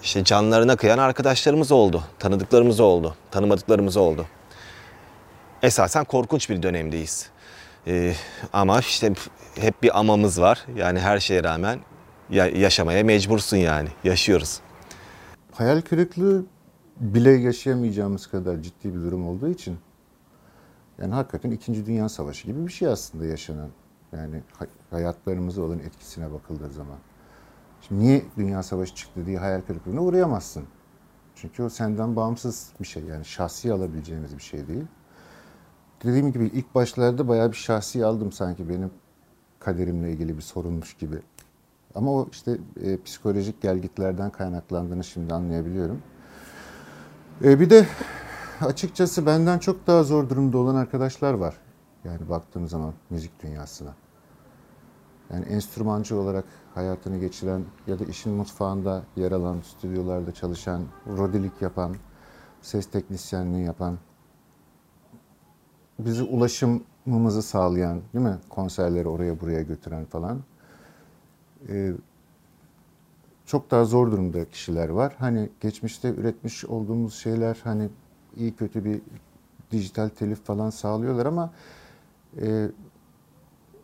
işte 0.03 0.23
canlarına 0.23 0.75
kıyan 0.75 0.97
arkadaşlarımız 0.97 1.71
oldu, 1.71 2.03
tanıdıklarımız 2.19 2.79
oldu, 2.79 3.15
tanımadıklarımız 3.31 3.97
oldu. 3.97 4.25
Esasen 5.63 6.03
korkunç 6.03 6.49
bir 6.49 6.63
dönemdeyiz. 6.63 7.29
Ee, 7.87 8.13
ama 8.53 8.79
işte 8.79 9.13
hep 9.55 9.83
bir 9.83 9.99
amamız 9.99 10.41
var. 10.41 10.65
Yani 10.75 10.99
her 10.99 11.19
şeye 11.19 11.43
rağmen 11.43 11.79
yaşamaya 12.29 13.03
mecbursun 13.03 13.57
yani. 13.57 13.89
Yaşıyoruz. 14.03 14.61
Hayal 15.51 15.81
kırıklığı 15.81 16.45
bile 16.99 17.31
yaşayamayacağımız 17.31 18.27
kadar 18.27 18.57
ciddi 18.57 18.95
bir 18.95 19.01
durum 19.01 19.27
olduğu 19.27 19.49
için 19.49 19.77
yani 21.01 21.13
hakikaten 21.13 21.51
2. 21.51 21.85
Dünya 21.85 22.09
Savaşı 22.09 22.47
gibi 22.47 22.67
bir 22.67 22.71
şey 22.71 22.87
aslında 22.87 23.25
yaşanan. 23.25 23.69
Yani 24.13 24.41
hayatlarımıza 24.89 25.61
olan 25.61 25.79
etkisine 25.79 26.33
bakıldığı 26.33 26.69
zaman. 26.69 26.97
Şimdi 27.81 28.01
niye 28.01 28.21
Dünya 28.37 28.63
Savaşı 28.63 28.95
çıktı 28.95 29.25
diye 29.25 29.37
hayal 29.37 29.61
kırıklığına 29.61 30.01
uğrayamazsın. 30.01 30.63
Çünkü 31.35 31.63
o 31.63 31.69
senden 31.69 32.15
bağımsız 32.15 32.69
bir 32.79 32.87
şey 32.87 33.03
yani 33.03 33.25
şahsi 33.25 33.73
alabileceğimiz 33.73 34.37
bir 34.37 34.43
şey 34.43 34.67
değil. 34.67 34.85
Dediğim 36.03 36.31
gibi 36.31 36.45
ilk 36.45 36.75
başlarda 36.75 37.27
bayağı 37.27 37.51
bir 37.51 37.57
şahsi 37.57 38.05
aldım 38.05 38.31
sanki 38.31 38.69
benim 38.69 38.91
kaderimle 39.63 40.11
ilgili 40.11 40.37
bir 40.37 40.41
sorunmuş 40.41 40.93
gibi. 40.93 41.19
Ama 41.95 42.11
o 42.11 42.27
işte 42.31 42.57
e, 42.83 43.01
psikolojik 43.01 43.61
gelgitlerden 43.61 44.29
kaynaklandığını 44.29 45.03
şimdi 45.03 45.33
anlayabiliyorum. 45.33 46.01
E, 47.43 47.59
bir 47.59 47.69
de 47.69 47.87
açıkçası 48.61 49.25
benden 49.25 49.59
çok 49.59 49.87
daha 49.87 50.03
zor 50.03 50.29
durumda 50.29 50.57
olan 50.57 50.75
arkadaşlar 50.75 51.33
var. 51.33 51.55
Yani 52.03 52.29
baktığım 52.29 52.67
zaman 52.67 52.93
müzik 53.09 53.43
dünyasına. 53.43 53.93
Yani 55.33 55.45
enstrümancı 55.45 56.15
olarak 56.15 56.45
hayatını 56.75 57.17
geçiren 57.17 57.65
ya 57.87 57.99
da 57.99 58.03
işin 58.03 58.33
mutfağında 58.33 59.03
yer 59.15 59.31
alan, 59.31 59.61
stüdyolarda 59.61 60.31
çalışan, 60.31 60.83
rodilik 61.07 61.61
yapan, 61.61 61.95
ses 62.61 62.85
teknisyenliği 62.85 63.65
yapan, 63.65 63.97
bizi 65.99 66.23
ulaşımımızı 67.07 67.41
sağlayan, 67.41 68.01
değil 68.13 68.25
mi? 68.25 68.37
Konserleri 68.49 69.07
oraya 69.07 69.41
buraya 69.41 69.61
götüren 69.61 70.05
falan. 70.05 70.39
Ee, 71.69 71.91
çok 73.45 73.71
daha 73.71 73.85
zor 73.85 74.11
durumda 74.11 74.49
kişiler 74.49 74.89
var. 74.89 75.15
Hani 75.19 75.49
geçmişte 75.61 76.09
üretmiş 76.09 76.65
olduğumuz 76.65 77.13
şeyler 77.13 77.57
hani 77.63 77.89
iyi 78.37 78.55
kötü 78.55 78.85
bir 78.85 79.01
dijital 79.71 80.09
telif 80.09 80.43
falan 80.43 80.69
sağlıyorlar 80.69 81.25
ama 81.25 81.49
e, 82.41 82.67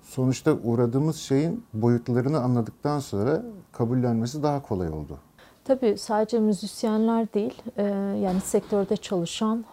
sonuçta 0.02 0.54
uğradığımız 0.54 1.16
şeyin 1.16 1.64
boyutlarını 1.74 2.40
anladıktan 2.40 3.00
sonra 3.00 3.44
kabullenmesi 3.72 4.44
daha 4.44 4.62
kolay 4.62 4.90
oldu. 4.90 5.18
Tabii 5.64 5.98
sadece 5.98 6.40
müzisyenler 6.40 7.34
değil, 7.34 7.62
e, 7.78 7.84
yani 8.24 8.42
sektörde 8.42 8.98
çalışan 8.98 9.66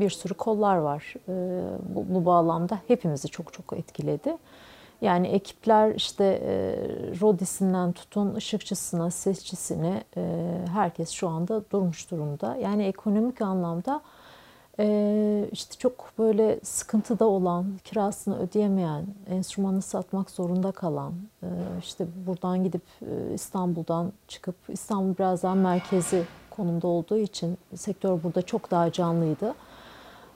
bir 0.00 0.10
sürü 0.10 0.34
kollar 0.34 0.76
var. 0.76 1.14
E, 1.28 1.32
bu, 1.94 2.14
bu 2.14 2.26
bağlamda 2.26 2.78
hepimizi 2.88 3.28
çok 3.28 3.52
çok 3.52 3.72
etkiledi. 3.72 4.36
Yani 5.00 5.28
ekipler 5.28 5.94
işte 5.94 6.24
e, 6.24 6.76
rodisinden 7.20 7.92
tutun 7.92 8.34
ışıkçısına, 8.34 9.10
sesçisine 9.10 10.04
herkes 10.72 11.10
şu 11.10 11.28
anda 11.28 11.62
durmuş 11.70 12.10
durumda. 12.10 12.56
Yani 12.56 12.84
ekonomik 12.84 13.42
anlamda 13.42 14.00
işte 15.52 15.74
çok 15.78 16.12
böyle 16.18 16.60
sıkıntıda 16.62 17.26
olan, 17.26 17.66
kirasını 17.84 18.38
ödeyemeyen, 18.38 19.06
enstrümanı 19.30 19.82
satmak 19.82 20.30
zorunda 20.30 20.72
kalan, 20.72 21.12
işte 21.80 22.06
buradan 22.26 22.64
gidip 22.64 22.82
İstanbul'dan 23.34 24.12
çıkıp 24.28 24.54
İstanbul 24.68 25.14
biraz 25.18 25.42
daha 25.42 25.54
merkezi 25.54 26.24
konumda 26.58 26.86
olduğu 26.86 27.18
için 27.18 27.58
sektör 27.74 28.22
burada 28.22 28.42
çok 28.42 28.70
daha 28.70 28.92
canlıydı. 28.92 29.54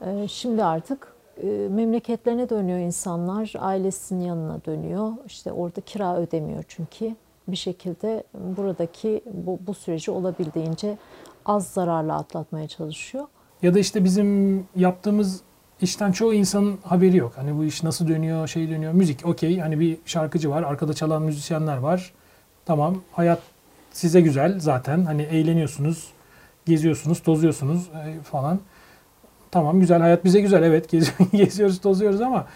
Ee, 0.07 0.29
şimdi 0.29 0.65
artık 0.65 1.13
e, 1.43 1.47
memleketlerine 1.71 2.49
dönüyor 2.49 2.79
insanlar, 2.79 3.53
ailesinin 3.59 4.25
yanına 4.25 4.65
dönüyor. 4.67 5.13
İşte 5.27 5.53
orada 5.53 5.81
kira 5.81 6.17
ödemiyor 6.17 6.65
çünkü 6.69 7.17
bir 7.49 7.57
şekilde 7.57 8.25
buradaki 8.35 9.23
bu, 9.33 9.59
bu 9.67 9.75
süreci 9.75 10.11
olabildiğince 10.11 10.99
az 11.47 11.69
zararla 11.69 12.17
atlatmaya 12.17 12.69
çalışıyor. 12.69 13.27
Ya 13.63 13.75
da 13.75 13.79
işte 13.79 14.05
bizim 14.05 14.61
yaptığımız 14.77 15.41
işten 15.81 16.13
çoğu 16.13 16.35
insanın 16.35 16.79
haberi 16.83 17.17
yok. 17.17 17.33
Hani 17.37 17.59
bu 17.59 17.65
iş 17.65 17.83
nasıl 17.83 18.09
dönüyor, 18.09 18.49
şey 18.49 18.71
dönüyor. 18.71 18.93
Müzik 18.93 19.27
okey. 19.27 19.59
Hani 19.59 19.81
bir 19.81 19.99
şarkıcı 20.05 20.51
var, 20.51 20.63
arkada 20.63 20.95
çalan 20.95 21.23
müzisyenler 21.23 21.77
var. 21.77 22.13
Tamam. 22.65 22.97
Hayat 23.13 23.39
size 23.93 24.21
güzel 24.21 24.61
zaten. 24.61 25.05
Hani 25.05 25.23
eğleniyorsunuz, 25.23 26.09
geziyorsunuz, 26.67 27.23
tozuyorsunuz 27.23 27.91
e, 28.07 28.23
falan. 28.23 28.61
Tamam 29.51 29.81
güzel 29.81 30.01
hayat 30.01 30.25
bize 30.25 30.41
güzel 30.41 30.63
evet 30.63 30.91
geziyoruz 31.33 31.81
tozuyoruz 31.81 32.21
ama 32.21 32.47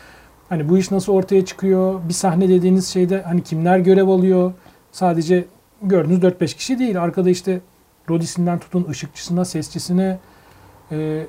hani 0.49 0.69
bu 0.69 0.79
iş 0.79 0.91
nasıl 0.91 1.13
ortaya 1.13 1.45
çıkıyor? 1.45 2.01
Bir 2.09 2.15
sahne 2.15 2.49
dediğiniz 2.49 2.89
şeyde 2.89 3.23
hani 3.23 3.43
kimler 3.43 3.79
görev 3.79 4.09
alıyor? 4.09 4.53
Sadece 4.93 5.45
gördüğünüz 5.83 6.19
4-5 6.19 6.57
kişi 6.57 6.79
değil. 6.79 7.03
Arkada 7.03 7.31
işte 7.31 7.61
rodisinden 8.11 8.59
tutun 8.59 8.87
ışıkçısına, 8.91 9.45
sesçisine, 9.45 10.19
e, 10.93 11.27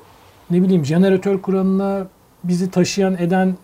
ne 0.50 0.62
bileyim 0.62 0.84
jeneratör 0.84 1.42
kuranına, 1.42 2.06
bizi 2.44 2.70
taşıyan 2.70 3.16
eden 3.18 3.56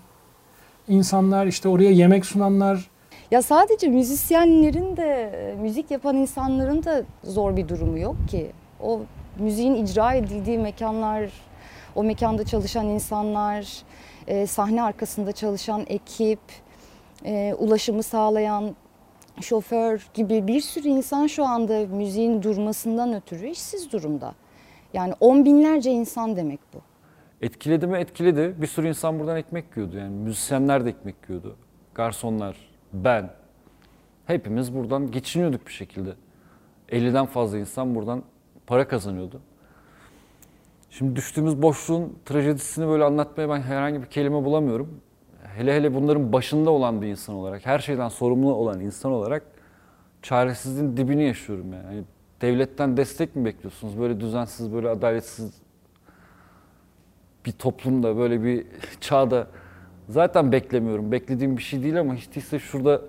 insanlar, 0.89 1.47
işte 1.47 1.69
oraya 1.69 1.91
yemek 1.91 2.27
sunanlar. 2.27 2.91
Ya 3.31 3.43
sadece 3.43 3.89
müzisyenlerin 3.89 4.97
de, 4.97 5.55
müzik 5.61 5.91
yapan 5.91 6.17
insanların 6.17 6.85
da 6.85 7.03
zor 7.25 7.57
bir 7.57 7.69
durumu 7.69 7.99
yok 7.99 8.17
ki. 8.31 8.51
O 8.81 9.01
müziğin 9.39 9.75
icra 9.75 10.15
edildiği 10.15 10.59
mekanlar, 10.59 11.31
o 11.95 12.05
mekanda 12.05 12.45
çalışan 12.45 12.87
insanlar, 12.87 13.83
e, 14.27 14.47
sahne 14.47 14.83
arkasında 14.83 15.33
çalışan 15.33 15.85
ekip, 15.87 16.41
e, 17.25 17.55
ulaşımı 17.59 18.03
sağlayan 18.03 18.77
şoför 19.41 20.07
gibi 20.15 20.47
bir 20.47 20.61
sürü 20.61 20.89
insan 20.89 21.27
şu 21.27 21.45
anda 21.45 21.87
müziğin 21.87 22.43
durmasından 22.43 23.15
ötürü 23.15 23.49
işsiz 23.49 23.93
durumda. 23.93 24.35
Yani 24.93 25.15
on 25.21 25.45
binlerce 25.45 25.91
insan 25.91 26.37
demek 26.37 26.61
bu. 26.75 26.79
Etkiledi 27.43 27.87
mi? 27.87 27.99
Etkiledi. 27.99 28.55
Bir 28.59 28.67
sürü 28.67 28.89
insan 28.89 29.19
buradan 29.19 29.37
ekmek 29.37 29.77
yiyordu. 29.77 29.97
Yani 29.97 30.17
müzisyenler 30.17 30.85
de 30.85 30.89
ekmek 30.89 31.15
yiyordu. 31.29 31.57
Garsonlar, 31.95 32.57
ben. 32.95 33.31
Hepimiz 34.27 34.75
buradan 34.75 35.11
geçiniyorduk 35.11 35.67
bir 35.67 35.73
şekilde. 35.73 36.15
50'den 36.89 37.27
fazla 37.27 37.59
insan 37.59 37.95
buradan 37.95 38.23
para 38.67 38.89
kazanıyordu. 38.89 39.41
Şimdi 40.91 41.17
düştüğümüz 41.17 41.63
boşluğun 41.63 42.19
trajedisini 42.25 42.89
böyle 42.89 43.05
anlatmaya 43.05 43.49
ben 43.49 43.61
herhangi 43.63 44.03
bir 44.03 44.07
kelime 44.07 44.45
bulamıyorum. 44.45 45.01
Hele 45.57 45.77
hele 45.77 45.95
bunların 45.95 46.33
başında 46.33 46.71
olan 46.71 47.03
bir 47.03 47.07
insan 47.07 47.35
olarak, 47.35 47.67
her 47.67 47.79
şeyden 47.79 48.09
sorumlu 48.09 48.55
olan 48.55 48.81
insan 48.81 49.13
olarak 49.13 49.43
çaresizliğin 50.23 50.97
dibini 50.97 51.25
yaşıyorum 51.25 51.73
yani. 51.73 51.85
yani 51.95 52.05
devletten 52.41 52.97
destek 52.97 53.37
mi 53.37 53.45
bekliyorsunuz? 53.45 53.99
Böyle 53.99 54.21
düzensiz, 54.21 54.73
böyle 54.73 54.89
adaletsiz 54.89 55.55
bir 57.47 57.53
toplumda, 57.53 58.17
böyle 58.17 58.43
bir 58.45 58.67
çağda 59.01 59.47
zaten 60.09 60.53
beklemiyorum. 60.53 61.13
Beklediğim 61.13 61.57
bir 61.57 61.63
şey 61.63 61.83
değil 61.83 62.01
ama 62.01 62.15
hiç 62.15 62.35
değilse 62.35 62.59
şurada 62.59 63.01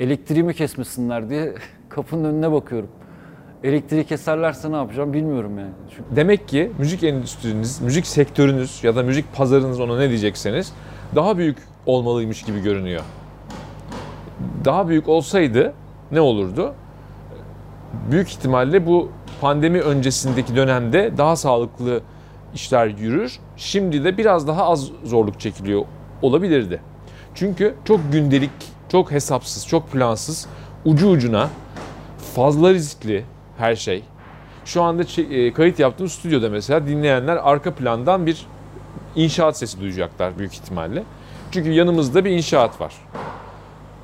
elektriğimi 0.00 0.54
kesmesinler 0.54 1.30
diye 1.30 1.54
kapının 1.88 2.24
önüne 2.24 2.52
bakıyorum. 2.52 2.88
Elektriği 3.64 4.04
keserlerse 4.04 4.72
ne 4.72 4.76
yapacağım 4.76 5.12
bilmiyorum 5.12 5.58
yani. 5.58 5.72
Çünkü 5.90 6.16
Demek 6.16 6.48
ki 6.48 6.72
müzik 6.78 7.02
endüstriniz, 7.02 7.80
müzik 7.80 8.06
sektörünüz 8.06 8.84
ya 8.84 8.96
da 8.96 9.02
müzik 9.02 9.36
pazarınız 9.36 9.80
ona 9.80 9.98
ne 9.98 10.08
diyecekseniz 10.08 10.72
daha 11.14 11.38
büyük 11.38 11.58
olmalıymış 11.86 12.42
gibi 12.42 12.62
görünüyor. 12.62 13.02
Daha 14.64 14.88
büyük 14.88 15.08
olsaydı 15.08 15.72
ne 16.12 16.20
olurdu? 16.20 16.74
Büyük 18.10 18.28
ihtimalle 18.28 18.86
bu 18.86 19.10
pandemi 19.40 19.80
öncesindeki 19.80 20.56
dönemde 20.56 21.12
daha 21.18 21.36
sağlıklı 21.36 22.00
işler 22.54 22.86
yürür. 22.86 23.38
Şimdi 23.56 24.04
de 24.04 24.18
biraz 24.18 24.48
daha 24.48 24.64
az 24.64 24.90
zorluk 25.04 25.40
çekiliyor 25.40 25.84
olabilirdi. 26.22 26.80
Çünkü 27.34 27.74
çok 27.84 28.00
gündelik, 28.12 28.50
çok 28.92 29.10
hesapsız, 29.12 29.66
çok 29.66 29.92
plansız, 29.92 30.46
ucu 30.84 31.08
ucuna 31.08 31.50
fazla 32.34 32.74
riskli 32.74 33.24
her 33.58 33.76
şey. 33.76 34.02
Şu 34.64 34.82
anda 34.82 35.22
e, 35.22 35.52
kayıt 35.52 35.78
yaptığım 35.78 36.08
stüdyoda 36.08 36.48
mesela 36.48 36.86
dinleyenler 36.86 37.36
arka 37.36 37.74
plandan 37.74 38.26
bir 38.26 38.46
inşaat 39.16 39.56
sesi 39.56 39.80
duyacaklar 39.80 40.38
büyük 40.38 40.54
ihtimalle. 40.54 41.02
Çünkü 41.50 41.70
yanımızda 41.70 42.24
bir 42.24 42.30
inşaat 42.30 42.80
var. 42.80 42.94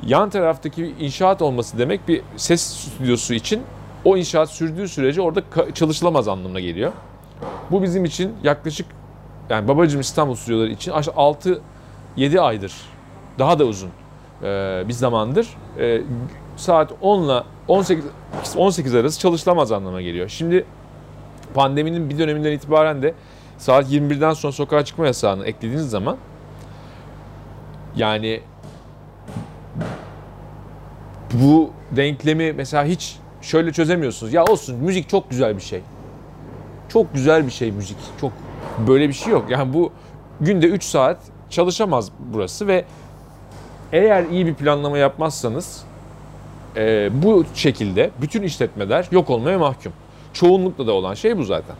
Yan 0.06 0.30
taraftaki 0.30 0.94
inşaat 1.00 1.42
olması 1.42 1.78
demek 1.78 2.08
bir 2.08 2.22
ses 2.36 2.62
stüdyosu 2.62 3.34
için 3.34 3.62
o 4.04 4.16
inşaat 4.16 4.50
sürdüğü 4.50 4.88
sürece 4.88 5.20
orada 5.20 5.42
çalışılamaz 5.74 6.28
anlamına 6.28 6.60
geliyor. 6.60 6.92
Bu 7.70 7.82
bizim 7.82 8.04
için 8.04 8.32
yaklaşık 8.42 8.86
yani 9.50 9.68
babacım 9.68 10.00
İstanbul 10.00 10.34
stüdyoları 10.34 10.70
için 10.70 10.92
6-7 12.16 12.40
aydır 12.40 12.74
daha 13.38 13.58
da 13.58 13.64
uzun 13.64 13.90
bir 14.88 14.92
zamandır 14.92 15.48
saat 16.56 16.92
10 17.00 17.22
ile 17.24 17.42
18 17.68 18.04
18 18.56 18.94
arası 18.94 19.20
çalışılamaz 19.20 19.72
anlamına 19.72 20.02
geliyor. 20.02 20.28
Şimdi 20.28 20.64
pandeminin 21.54 22.10
bir 22.10 22.18
döneminden 22.18 22.52
itibaren 22.52 23.02
de 23.02 23.14
saat 23.58 23.92
21'den 23.92 24.32
sonra 24.32 24.52
sokağa 24.52 24.84
çıkma 24.84 25.06
yasağını 25.06 25.44
eklediğiniz 25.44 25.90
zaman 25.90 26.16
yani 27.96 28.40
bu 31.32 31.70
denklemi 31.90 32.52
mesela 32.52 32.84
hiç 32.84 33.16
şöyle 33.42 33.72
çözemiyorsunuz. 33.72 34.32
Ya 34.32 34.44
olsun 34.44 34.76
müzik 34.76 35.08
çok 35.08 35.30
güzel 35.30 35.56
bir 35.56 35.62
şey. 35.62 35.80
Çok 36.88 37.14
güzel 37.14 37.46
bir 37.46 37.50
şey 37.50 37.72
müzik. 37.72 37.96
Çok 38.20 38.32
böyle 38.88 39.08
bir 39.08 39.14
şey 39.14 39.32
yok. 39.32 39.50
Yani 39.50 39.74
bu 39.74 39.92
günde 40.40 40.66
3 40.66 40.84
saat 40.84 41.18
çalışamaz 41.50 42.10
burası 42.18 42.66
ve 42.66 42.84
eğer 43.92 44.24
iyi 44.24 44.46
bir 44.46 44.54
planlama 44.54 44.98
yapmazsanız 44.98 45.84
e, 46.76 47.10
bu 47.22 47.44
şekilde 47.54 48.10
bütün 48.20 48.42
işletmeler 48.42 49.06
yok 49.10 49.30
olmaya 49.30 49.58
mahkum. 49.58 49.92
Çoğunlukla 50.32 50.86
da 50.86 50.92
olan 50.92 51.14
şey 51.14 51.38
bu 51.38 51.44
zaten. 51.44 51.76